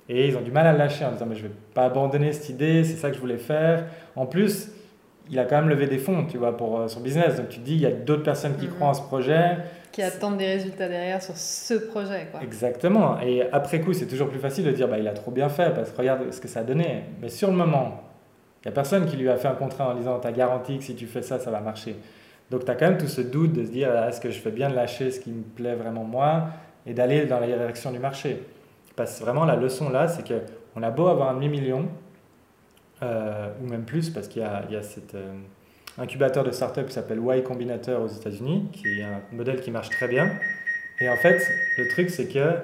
Et 0.10 0.28
ils 0.28 0.38
ont 0.38 0.42
du 0.42 0.52
mal 0.52 0.68
à 0.68 0.74
lâcher 0.74 1.04
en 1.06 1.12
disant 1.12 1.26
mais 1.28 1.36
je 1.36 1.44
vais 1.44 1.54
pas 1.74 1.86
abandonner 1.86 2.32
cette 2.34 2.50
idée, 2.50 2.84
c'est 2.84 2.96
ça 2.98 3.10
que 3.10 3.16
je 3.16 3.22
voulais 3.22 3.38
faire. 3.38 3.86
En 4.16 4.26
plus, 4.26 4.72
il 5.30 5.38
a 5.40 5.46
quand 5.46 5.58
même 5.58 5.70
levé 5.70 5.88
des 5.88 5.98
fonds, 5.98 6.26
tu 6.26 6.38
vois, 6.38 6.56
pour 6.56 6.80
euh, 6.80 6.88
son 6.88 7.02
business. 7.02 7.36
Donc 7.38 7.50
tu 7.50 7.60
te 7.60 7.66
dis, 7.66 7.74
il 7.76 7.82
y 7.82 7.86
a 7.86 7.92
d'autres 7.92 8.24
personnes 8.24 8.56
qui 8.56 8.66
Mhm. 8.68 8.74
croient 8.74 8.88
en 8.90 8.94
ce 8.94 9.02
projet. 9.02 9.58
Qui 9.92 10.02
attendent 10.02 10.38
des 10.38 10.46
résultats 10.46 10.88
derrière 10.88 11.22
sur 11.22 11.36
ce 11.36 11.74
projet, 11.74 12.28
quoi. 12.32 12.42
Exactement. 12.44 13.20
Et 13.22 13.44
après 13.52 13.82
coup, 13.82 13.94
c'est 13.94 14.06
toujours 14.06 14.30
plus 14.30 14.40
facile 14.40 14.66
de 14.66 14.72
dire, 14.72 14.88
bah, 14.88 15.00
il 15.00 15.08
a 15.08 15.14
trop 15.14 15.32
bien 15.32 15.50
fait 15.50 15.74
parce 15.74 15.92
que 15.92 15.98
regarde 15.98 16.32
ce 16.32 16.40
que 16.40 16.48
ça 16.48 16.60
a 16.60 16.64
donné. 16.64 17.04
Mais 17.22 17.30
sur 17.30 17.50
le 17.50 17.56
moment, 17.58 18.04
il 18.64 18.68
n'y 18.68 18.72
a 18.72 18.76
personne 18.76 19.06
qui 19.06 19.18
lui 19.18 19.30
a 19.30 19.38
fait 19.38 19.48
un 19.48 19.56
contrat 19.56 19.90
en 19.92 19.96
disant, 19.96 20.20
t'as 20.20 20.32
garanti 20.32 20.78
que 20.78 20.84
si 20.84 20.96
tu 20.96 21.08
fais 21.08 21.22
ça, 21.22 21.40
ça 21.40 21.50
va 21.52 21.62
marcher. 21.62 21.96
Donc 22.52 22.64
tu 22.66 22.72
as 22.72 22.76
quand 22.76 22.88
même 22.88 22.98
tout 22.98 23.08
ce 23.08 23.22
doute 23.22 23.54
de 23.54 23.66
se 23.66 23.72
dire, 23.72 23.90
ah, 23.96 24.08
est-ce 24.10 24.22
que 24.22 24.30
je 24.30 24.40
fais 24.40 24.52
bien 24.52 24.70
de 24.70 24.76
lâcher 24.76 25.10
ce 25.12 25.20
qui 25.20 25.32
me 25.32 25.42
plaît 25.44 25.76
vraiment 25.76 26.04
moi 26.04 26.48
et 26.86 26.94
d'aller 26.94 27.26
dans 27.26 27.40
la 27.40 27.48
direction 27.48 27.92
du 27.92 28.00
marché. 28.00 28.42
Parce 28.96 29.18
que 29.20 29.24
vraiment, 29.26 29.46
la 29.46 29.56
leçon 29.56 29.90
là, 29.90 30.08
c'est 30.08 30.24
qu'on 30.26 30.84
a 30.84 30.90
beau 30.92 31.08
avoir 31.08 31.30
un 31.30 31.34
demi-million, 31.34 31.86
euh, 33.04 33.48
ou 33.64 33.68
même 33.68 33.84
plus, 33.84 34.10
parce 34.10 34.28
qu'il 34.28 34.42
y 34.42 34.46
a, 34.46 34.64
il 34.70 34.74
y 34.74 34.78
a 34.78 34.84
cet 34.84 35.14
euh, 35.16 35.34
incubateur 35.98 36.44
de 36.44 36.52
start-up 36.52 36.88
qui 36.88 36.94
s'appelle 36.94 37.20
Y 37.24 37.44
Combinator 37.44 38.02
aux 38.02 38.08
États-Unis, 38.08 38.70
qui 38.74 39.00
est 39.00 39.04
un 39.04 39.22
modèle 39.32 39.62
qui 39.62 39.72
marche 39.72 39.90
très 39.90 40.08
bien. 40.08 40.30
Et 41.00 41.10
en 41.10 41.16
fait, 41.18 41.42
le 41.78 41.88
truc, 41.90 42.10
c'est 42.10 42.28
que 42.28 42.56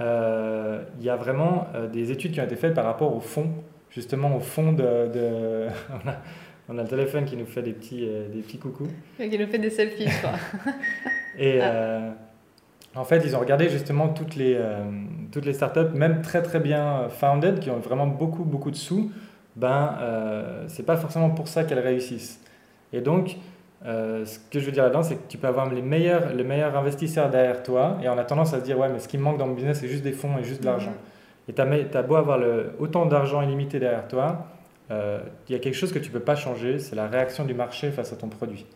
euh, 0.00 0.82
il 0.98 1.04
y 1.04 1.10
a 1.10 1.16
vraiment 1.16 1.66
euh, 1.74 1.86
des 1.88 2.10
études 2.12 2.32
qui 2.32 2.40
ont 2.40 2.44
été 2.44 2.56
faites 2.56 2.74
par 2.74 2.84
rapport 2.84 3.14
au 3.14 3.20
fond, 3.20 3.50
justement 3.90 4.36
au 4.36 4.40
fond 4.40 4.72
de. 4.72 4.82
de- 5.12 5.66
on, 6.04 6.08
a, 6.08 6.14
on 6.70 6.78
a 6.78 6.82
le 6.82 6.88
téléphone 6.88 7.24
qui 7.24 7.36
nous 7.36 7.46
fait 7.46 7.62
des 7.62 7.72
petits, 7.72 8.06
euh, 8.08 8.28
des 8.28 8.40
petits 8.40 8.58
coucous. 8.58 8.88
Qui 9.18 9.38
nous 9.38 9.46
fait 9.46 9.58
des 9.58 9.70
selfies, 9.70 10.08
je 10.08 10.18
crois. 10.18 10.72
Et 11.38 11.60
Ah. 11.60 12.14
en 12.94 13.04
fait, 13.04 13.22
ils 13.24 13.36
ont 13.36 13.40
regardé 13.40 13.68
justement 13.68 14.08
toutes 14.08 14.34
les, 14.36 14.54
euh, 14.56 14.82
toutes 15.32 15.44
les 15.46 15.52
startups, 15.52 15.94
même 15.94 16.22
très 16.22 16.42
très 16.42 16.58
bien 16.60 17.08
founded, 17.10 17.60
qui 17.60 17.70
ont 17.70 17.78
vraiment 17.78 18.06
beaucoup 18.06 18.44
beaucoup 18.44 18.70
de 18.70 18.76
sous, 18.76 19.10
ben, 19.56 19.96
euh, 20.00 20.64
c'est 20.68 20.84
pas 20.84 20.96
forcément 20.96 21.30
pour 21.30 21.48
ça 21.48 21.64
qu'elles 21.64 21.78
réussissent. 21.80 22.40
Et 22.92 23.00
donc, 23.00 23.36
euh, 23.86 24.24
ce 24.24 24.38
que 24.38 24.58
je 24.58 24.66
veux 24.66 24.72
dire 24.72 24.82
là-dedans, 24.82 25.02
c'est 25.02 25.16
que 25.16 25.28
tu 25.28 25.38
peux 25.38 25.46
avoir 25.46 25.70
les 25.70 25.82
meilleurs, 25.82 26.32
les 26.32 26.44
meilleurs 26.44 26.76
investisseurs 26.76 27.30
derrière 27.30 27.62
toi, 27.62 27.98
et 28.02 28.08
on 28.08 28.18
a 28.18 28.24
tendance 28.24 28.54
à 28.54 28.60
se 28.60 28.64
dire, 28.64 28.78
ouais, 28.78 28.88
mais 28.88 28.98
ce 28.98 29.08
qui 29.08 29.18
me 29.18 29.22
manque 29.22 29.38
dans 29.38 29.46
mon 29.46 29.54
business, 29.54 29.80
c'est 29.80 29.88
juste 29.88 30.02
des 30.02 30.12
fonds 30.12 30.36
et 30.38 30.44
juste 30.44 30.60
de 30.60 30.66
l'argent. 30.66 30.94
Et 31.48 31.52
tu 31.54 31.60
as, 31.62 32.02
beau 32.02 32.16
avoir 32.16 32.38
le, 32.38 32.72
autant 32.78 33.06
d'argent 33.06 33.40
illimité 33.40 33.78
derrière 33.78 34.06
toi, 34.06 34.46
euh, 34.90 35.20
il 35.48 35.52
y 35.52 35.54
a 35.54 35.58
quelque 35.58 35.74
chose 35.74 35.92
que 35.92 35.98
tu 35.98 36.10
peux 36.10 36.20
pas 36.20 36.34
changer, 36.34 36.78
c'est 36.78 36.96
la 36.96 37.06
réaction 37.06 37.44
du 37.44 37.54
marché 37.54 37.90
face 37.90 38.12
à 38.12 38.16
ton 38.16 38.28
produit. 38.28 38.66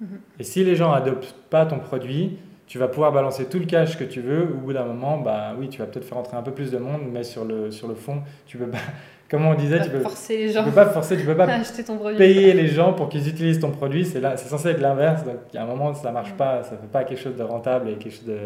Mhm. 0.00 0.20
Et 0.38 0.44
si 0.44 0.64
les 0.64 0.76
gens 0.76 0.92
adoptent 0.92 1.34
pas 1.50 1.66
ton 1.66 1.78
produit, 1.78 2.38
tu 2.66 2.78
vas 2.78 2.88
pouvoir 2.88 3.12
balancer 3.12 3.46
tout 3.46 3.58
le 3.58 3.64
cash 3.64 3.98
que 3.98 4.04
tu 4.04 4.20
veux. 4.20 4.42
Au 4.42 4.58
bout 4.58 4.72
d'un 4.72 4.84
moment, 4.84 5.18
bah 5.18 5.54
oui, 5.58 5.68
tu 5.68 5.78
vas 5.78 5.86
peut-être 5.86 6.04
faire 6.04 6.18
entrer 6.18 6.36
un 6.36 6.42
peu 6.42 6.52
plus 6.52 6.70
de 6.70 6.78
monde, 6.78 7.00
mais 7.10 7.24
sur 7.24 7.44
le, 7.44 7.70
sur 7.70 7.88
le 7.88 7.94
fond, 7.94 8.22
tu 8.46 8.58
peux 8.58 8.68
pas. 8.68 8.78
Comme 9.30 9.44
on 9.44 9.54
disait, 9.54 9.82
tu 9.82 9.90
peux, 9.90 10.00
forcer 10.00 10.38
les 10.38 10.46
tu 10.48 10.52
gens 10.54 10.64
peux 10.64 10.70
pas 10.70 10.86
forcer, 10.86 11.16
tu 11.18 11.24
peux 11.26 11.36
pas 11.36 11.44
acheter 11.52 11.84
ton 11.84 11.96
produit. 11.98 12.16
payer 12.16 12.54
les 12.54 12.68
gens 12.68 12.94
pour 12.94 13.08
qu'ils 13.10 13.28
utilisent 13.28 13.60
ton 13.60 13.70
produit. 13.70 14.06
C'est 14.06 14.20
là, 14.20 14.36
c'est 14.38 14.48
censé 14.48 14.68
être 14.70 14.80
l'inverse. 14.80 15.22
Donc, 15.24 15.34
il 15.52 15.56
y 15.56 15.58
a 15.58 15.62
un 15.64 15.66
moment, 15.66 15.92
ça 15.94 16.10
marche 16.12 16.32
pas, 16.32 16.62
ça 16.62 16.70
fait 16.70 16.86
pas 16.90 17.04
quelque 17.04 17.20
chose 17.20 17.36
de 17.36 17.42
rentable 17.42 17.90
et 17.90 17.94
quelque 17.96 18.12
chose 18.14 18.24
de, 18.24 18.38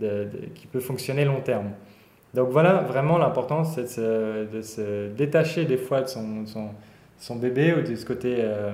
de- 0.00 0.24
de- 0.24 0.46
qui 0.54 0.66
peut 0.66 0.80
fonctionner 0.80 1.24
long 1.24 1.40
terme. 1.40 1.70
Donc 2.34 2.48
voilà, 2.50 2.74
vraiment 2.82 3.16
l'importance, 3.16 3.74
c'est 3.74 3.82
de 3.82 3.86
se, 3.86 4.44
de 4.56 4.60
se 4.62 5.08
détacher 5.08 5.64
des 5.64 5.76
fois 5.78 6.02
de 6.02 6.08
son, 6.08 6.44
son, 6.46 6.68
son 7.16 7.36
bébé 7.36 7.72
ou 7.74 7.82
de 7.82 7.94
ce 7.94 8.04
côté, 8.04 8.36
euh, 8.40 8.72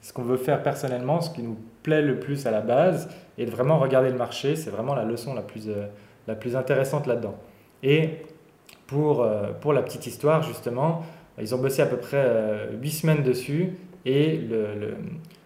ce 0.00 0.12
qu'on 0.12 0.22
veut 0.22 0.36
faire 0.38 0.62
personnellement, 0.62 1.20
ce 1.20 1.30
qui 1.30 1.42
nous 1.42 1.58
plaît 1.82 2.02
le 2.02 2.18
plus 2.20 2.46
à 2.46 2.50
la 2.50 2.60
base, 2.60 3.08
et 3.36 3.44
de 3.46 3.50
vraiment 3.50 3.78
regarder 3.78 4.10
le 4.10 4.16
marché. 4.16 4.54
C'est 4.56 4.70
vraiment 4.70 4.94
la 4.94 5.04
leçon 5.04 5.34
la 5.34 5.42
plus, 5.42 5.68
euh, 5.68 5.86
la 6.28 6.34
plus 6.36 6.54
intéressante 6.56 7.06
là-dedans. 7.06 7.34
Et 7.82 8.10
pour, 8.88 9.22
euh, 9.22 9.52
pour 9.60 9.72
la 9.72 9.82
petite 9.82 10.08
histoire, 10.08 10.42
justement, 10.42 11.02
ils 11.40 11.54
ont 11.54 11.58
bossé 11.58 11.82
à 11.82 11.86
peu 11.86 11.98
près 11.98 12.68
8 12.82 12.90
semaines 12.90 13.22
dessus, 13.22 13.74
et 14.04 14.36
le, 14.36 14.96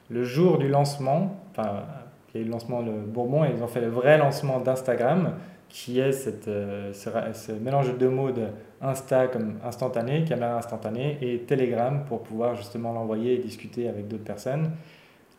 le, 0.08 0.24
jour 0.24 0.56
du 0.56 0.68
lancement, 0.68 1.36
enfin, 1.50 1.82
il 2.32 2.38
y 2.38 2.40
a 2.40 2.42
eu 2.42 2.46
le 2.46 2.52
lancement 2.52 2.80
le 2.80 2.92
Bourbon, 2.92 3.44
et 3.44 3.50
ils 3.54 3.62
ont 3.62 3.68
fait 3.68 3.82
le 3.82 3.88
vrai 3.88 4.16
lancement 4.16 4.60
d'Instagram, 4.60 5.34
qui 5.72 6.00
est 6.00 6.12
cette, 6.12 6.48
euh, 6.48 6.92
ce, 6.92 7.52
mélange 7.52 7.88
de 7.88 7.96
deux 7.96 8.10
mots 8.10 8.30
de 8.30 8.44
Insta 8.82 9.26
comme 9.26 9.54
instantané, 9.64 10.22
caméra 10.24 10.58
instantanée, 10.58 11.16
et 11.22 11.38
Telegram 11.40 12.04
pour 12.06 12.22
pouvoir 12.22 12.56
justement 12.56 12.92
l'envoyer 12.92 13.34
et 13.34 13.38
discuter 13.38 13.88
avec 13.88 14.06
d'autres 14.06 14.24
personnes. 14.24 14.70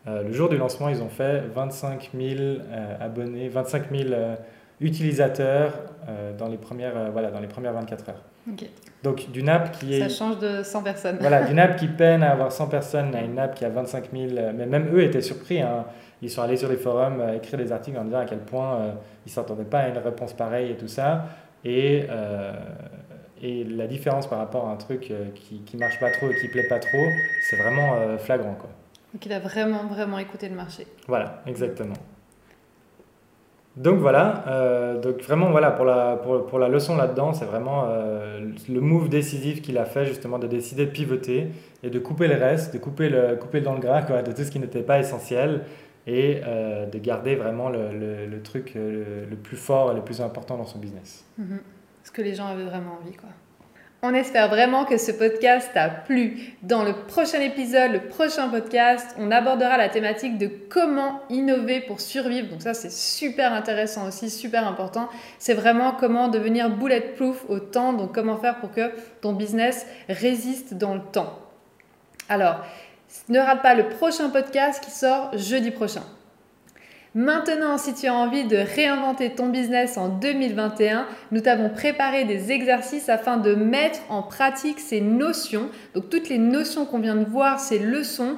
Euh, 0.08 0.24
le 0.24 0.32
jour 0.32 0.48
du 0.48 0.56
lancement, 0.56 0.88
ils 0.88 1.00
ont 1.02 1.08
fait 1.08 1.42
25 1.54 2.10
000 2.12 2.34
euh, 2.40 2.96
abonnés, 3.00 3.48
25 3.48 3.90
000 3.90 4.10
utilisateurs 4.80 5.72
euh, 6.08 6.36
dans, 6.36 6.48
les 6.48 6.56
premières, 6.56 6.96
euh, 6.96 7.10
voilà, 7.12 7.30
dans 7.30 7.40
les 7.40 7.46
premières 7.46 7.72
24 7.72 8.08
heures. 8.10 8.22
Donc 9.02 9.30
d'une 9.30 9.48
app 9.48 9.72
qui 9.72 9.94
est... 9.94 10.08
Ça 10.08 10.08
change 10.08 10.38
de 10.38 10.62
100 10.62 10.82
personnes. 10.82 11.16
Voilà, 11.20 11.42
d'une 11.48 11.58
app 11.58 11.76
qui 11.76 11.88
peine 11.88 12.22
à 12.22 12.32
avoir 12.32 12.52
100 12.52 12.68
personnes 12.68 13.14
à 13.14 13.22
une 13.22 13.38
app 13.38 13.54
qui 13.54 13.64
a 13.64 13.70
25 13.70 14.10
000. 14.12 14.24
euh, 14.36 14.52
Mais 14.54 14.66
même 14.66 14.94
eux 14.94 15.02
étaient 15.02 15.22
surpris. 15.22 15.60
hein. 15.60 15.84
Ils 16.20 16.30
sont 16.30 16.42
allés 16.42 16.56
sur 16.56 16.68
les 16.68 16.76
forums 16.76 17.20
euh, 17.20 17.36
écrire 17.36 17.58
des 17.58 17.72
articles 17.72 17.98
en 17.98 18.04
disant 18.04 18.18
à 18.18 18.24
quel 18.24 18.40
point 18.40 18.94
ils 19.26 19.28
ne 19.28 19.34
s'attendaient 19.34 19.64
pas 19.64 19.80
à 19.80 19.88
une 19.88 19.98
réponse 19.98 20.32
pareille 20.32 20.70
et 20.70 20.76
tout 20.76 20.88
ça. 20.88 21.26
Et, 21.64 22.06
et 23.42 23.64
la 23.64 23.86
différence 23.86 24.26
par 24.26 24.38
rapport 24.38 24.68
à 24.68 24.72
un 24.72 24.76
truc 24.76 25.10
qui 25.34 25.62
ne 25.74 25.78
marche 25.78 25.98
pas 25.98 26.10
trop 26.10 26.26
et 26.30 26.34
qui 26.38 26.46
ne 26.46 26.52
plaît 26.52 26.68
pas 26.68 26.78
trop, 26.78 27.06
c'est 27.48 27.56
vraiment 27.56 28.18
flagrant. 28.18 28.54
Quoi. 28.54 28.68
Donc 29.14 29.24
il 29.24 29.32
a 29.32 29.38
vraiment, 29.38 29.86
vraiment 29.86 30.18
écouté 30.18 30.48
le 30.50 30.56
marché. 30.56 30.86
Voilà, 31.08 31.42
exactement. 31.46 31.94
Donc 33.76 33.98
voilà, 33.98 34.44
euh, 34.46 35.00
donc 35.00 35.20
vraiment 35.22 35.50
voilà 35.50 35.72
pour 35.72 35.84
la, 35.84 36.16
pour, 36.16 36.46
pour 36.46 36.60
la 36.60 36.68
leçon 36.68 36.96
là-dedans, 36.96 37.32
c'est 37.32 37.44
vraiment 37.44 37.86
euh, 37.88 38.52
le 38.68 38.80
move 38.80 39.08
décisif 39.08 39.62
qu'il 39.62 39.78
a 39.78 39.84
fait 39.84 40.06
justement 40.06 40.38
de 40.38 40.46
décider 40.46 40.86
de 40.86 40.90
pivoter 40.92 41.48
et 41.82 41.90
de 41.90 41.98
couper 41.98 42.28
le 42.28 42.36
reste, 42.36 42.72
de 42.72 42.78
couper 42.78 43.08
le, 43.08 43.34
couper 43.34 43.60
dans 43.60 43.74
le 43.74 43.80
gras 43.80 44.02
quoi, 44.02 44.22
de 44.22 44.30
tout 44.30 44.44
ce 44.44 44.52
qui 44.52 44.60
n'était 44.60 44.82
pas 44.82 45.00
essentiel 45.00 45.62
et 46.06 46.40
euh, 46.46 46.86
de 46.86 46.98
garder 46.98 47.34
vraiment 47.34 47.68
le, 47.68 48.26
le, 48.26 48.42
truc 48.42 48.74
le, 48.74 49.24
le 49.28 49.36
plus 49.36 49.56
fort 49.56 49.90
et 49.90 49.94
le 49.96 50.02
plus 50.02 50.20
important 50.20 50.56
dans 50.56 50.66
son 50.66 50.78
business. 50.78 51.24
Mhm. 51.38 51.58
Ce 52.04 52.12
que 52.12 52.22
les 52.22 52.34
gens 52.34 52.46
avaient 52.46 52.66
vraiment 52.66 52.98
envie, 53.02 53.16
quoi. 53.16 53.30
On 54.06 54.12
espère 54.12 54.48
vraiment 54.50 54.84
que 54.84 54.98
ce 54.98 55.12
podcast 55.12 55.70
t'a 55.72 55.88
plu. 55.88 56.52
Dans 56.60 56.84
le 56.84 56.92
prochain 56.92 57.40
épisode, 57.40 57.90
le 57.90 58.00
prochain 58.00 58.50
podcast, 58.50 59.16
on 59.18 59.30
abordera 59.30 59.78
la 59.78 59.88
thématique 59.88 60.36
de 60.36 60.46
comment 60.68 61.22
innover 61.30 61.80
pour 61.80 62.02
survivre. 62.02 62.48
Donc 62.48 62.60
ça, 62.60 62.74
c'est 62.74 62.92
super 62.92 63.54
intéressant 63.54 64.06
aussi, 64.06 64.28
super 64.28 64.68
important. 64.68 65.08
C'est 65.38 65.54
vraiment 65.54 65.92
comment 65.92 66.28
devenir 66.28 66.68
bulletproof 66.68 67.46
au 67.48 67.60
temps, 67.60 67.94
donc 67.94 68.14
comment 68.14 68.36
faire 68.36 68.60
pour 68.60 68.72
que 68.72 68.92
ton 69.22 69.32
business 69.32 69.86
résiste 70.10 70.74
dans 70.74 70.92
le 70.92 71.00
temps. 71.00 71.38
Alors, 72.28 72.56
ne 73.30 73.38
rate 73.38 73.62
pas 73.62 73.74
le 73.74 73.88
prochain 73.88 74.28
podcast 74.28 74.84
qui 74.84 74.90
sort 74.90 75.30
jeudi 75.38 75.70
prochain. 75.70 76.02
Maintenant, 77.16 77.78
si 77.78 77.94
tu 77.94 78.08
as 78.08 78.14
envie 78.14 78.42
de 78.42 78.56
réinventer 78.56 79.30
ton 79.30 79.48
business 79.48 79.96
en 79.96 80.08
2021, 80.08 81.06
nous 81.30 81.40
t'avons 81.40 81.70
préparé 81.70 82.24
des 82.24 82.50
exercices 82.50 83.08
afin 83.08 83.36
de 83.36 83.54
mettre 83.54 84.00
en 84.08 84.22
pratique 84.22 84.80
ces 84.80 85.00
notions. 85.00 85.70
Donc 85.94 86.10
toutes 86.10 86.28
les 86.28 86.38
notions 86.38 86.86
qu'on 86.86 86.98
vient 86.98 87.14
de 87.14 87.24
voir, 87.24 87.60
ces 87.60 87.78
leçons, 87.78 88.36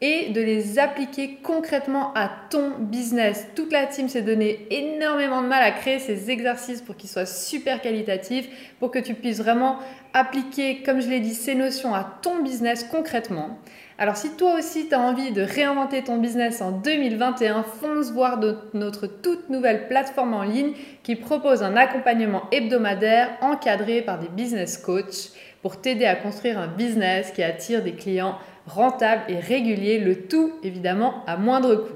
et 0.00 0.30
de 0.30 0.40
les 0.40 0.78
appliquer 0.78 1.38
concrètement 1.42 2.12
à 2.14 2.30
ton 2.50 2.70
business. 2.78 3.48
Toute 3.56 3.72
la 3.72 3.86
team 3.86 4.08
s'est 4.08 4.22
donné 4.22 4.66
énormément 4.70 5.42
de 5.42 5.48
mal 5.48 5.62
à 5.62 5.72
créer 5.72 5.98
ces 5.98 6.30
exercices 6.30 6.82
pour 6.82 6.96
qu'ils 6.96 7.10
soient 7.10 7.26
super 7.26 7.80
qualitatifs, 7.80 8.48
pour 8.78 8.90
que 8.90 9.00
tu 9.00 9.14
puisses 9.14 9.38
vraiment 9.38 9.78
appliquer, 10.12 10.82
comme 10.84 11.00
je 11.00 11.08
l'ai 11.08 11.20
dit, 11.20 11.34
ces 11.34 11.54
notions 11.54 11.94
à 11.94 12.18
ton 12.22 12.42
business 12.42 12.84
concrètement. 12.84 13.58
Alors 14.00 14.16
si 14.16 14.30
toi 14.36 14.54
aussi 14.56 14.88
tu 14.88 14.94
as 14.94 15.00
envie 15.00 15.32
de 15.32 15.42
réinventer 15.42 16.04
ton 16.04 16.18
business 16.18 16.62
en 16.62 16.70
2021, 16.70 17.64
fonce 17.64 18.12
voir 18.12 18.38
notre 18.72 19.08
toute 19.08 19.50
nouvelle 19.50 19.88
plateforme 19.88 20.34
en 20.34 20.44
ligne 20.44 20.74
qui 21.02 21.16
propose 21.16 21.64
un 21.64 21.76
accompagnement 21.76 22.44
hebdomadaire 22.52 23.30
encadré 23.40 24.02
par 24.02 24.20
des 24.20 24.28
business 24.28 24.78
coachs 24.78 25.32
pour 25.62 25.80
t'aider 25.80 26.04
à 26.04 26.14
construire 26.14 26.60
un 26.60 26.68
business 26.68 27.32
qui 27.32 27.42
attire 27.42 27.82
des 27.82 27.94
clients 27.94 28.38
rentables 28.68 29.22
et 29.28 29.40
réguliers, 29.40 29.98
le 29.98 30.26
tout 30.28 30.52
évidemment 30.62 31.24
à 31.26 31.36
moindre 31.36 31.74
coût. 31.76 31.94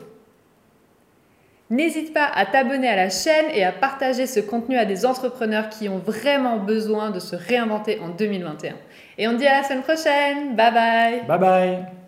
N'hésite 1.70 2.12
pas 2.12 2.26
à 2.26 2.44
t'abonner 2.44 2.88
à 2.88 2.96
la 2.96 3.08
chaîne 3.08 3.46
et 3.54 3.64
à 3.64 3.72
partager 3.72 4.26
ce 4.26 4.40
contenu 4.40 4.76
à 4.76 4.84
des 4.84 5.06
entrepreneurs 5.06 5.70
qui 5.70 5.88
ont 5.88 5.98
vraiment 5.98 6.58
besoin 6.58 7.10
de 7.10 7.18
se 7.18 7.34
réinventer 7.34 7.98
en 8.00 8.10
2021. 8.10 8.74
Et 9.16 9.26
on 9.26 9.32
dit 9.32 9.46
à 9.46 9.62
la 9.62 9.62
semaine 9.62 9.82
prochaine. 9.82 10.54
Bye 10.54 10.72
bye. 10.74 11.22
Bye 11.26 11.38
bye. 11.38 12.01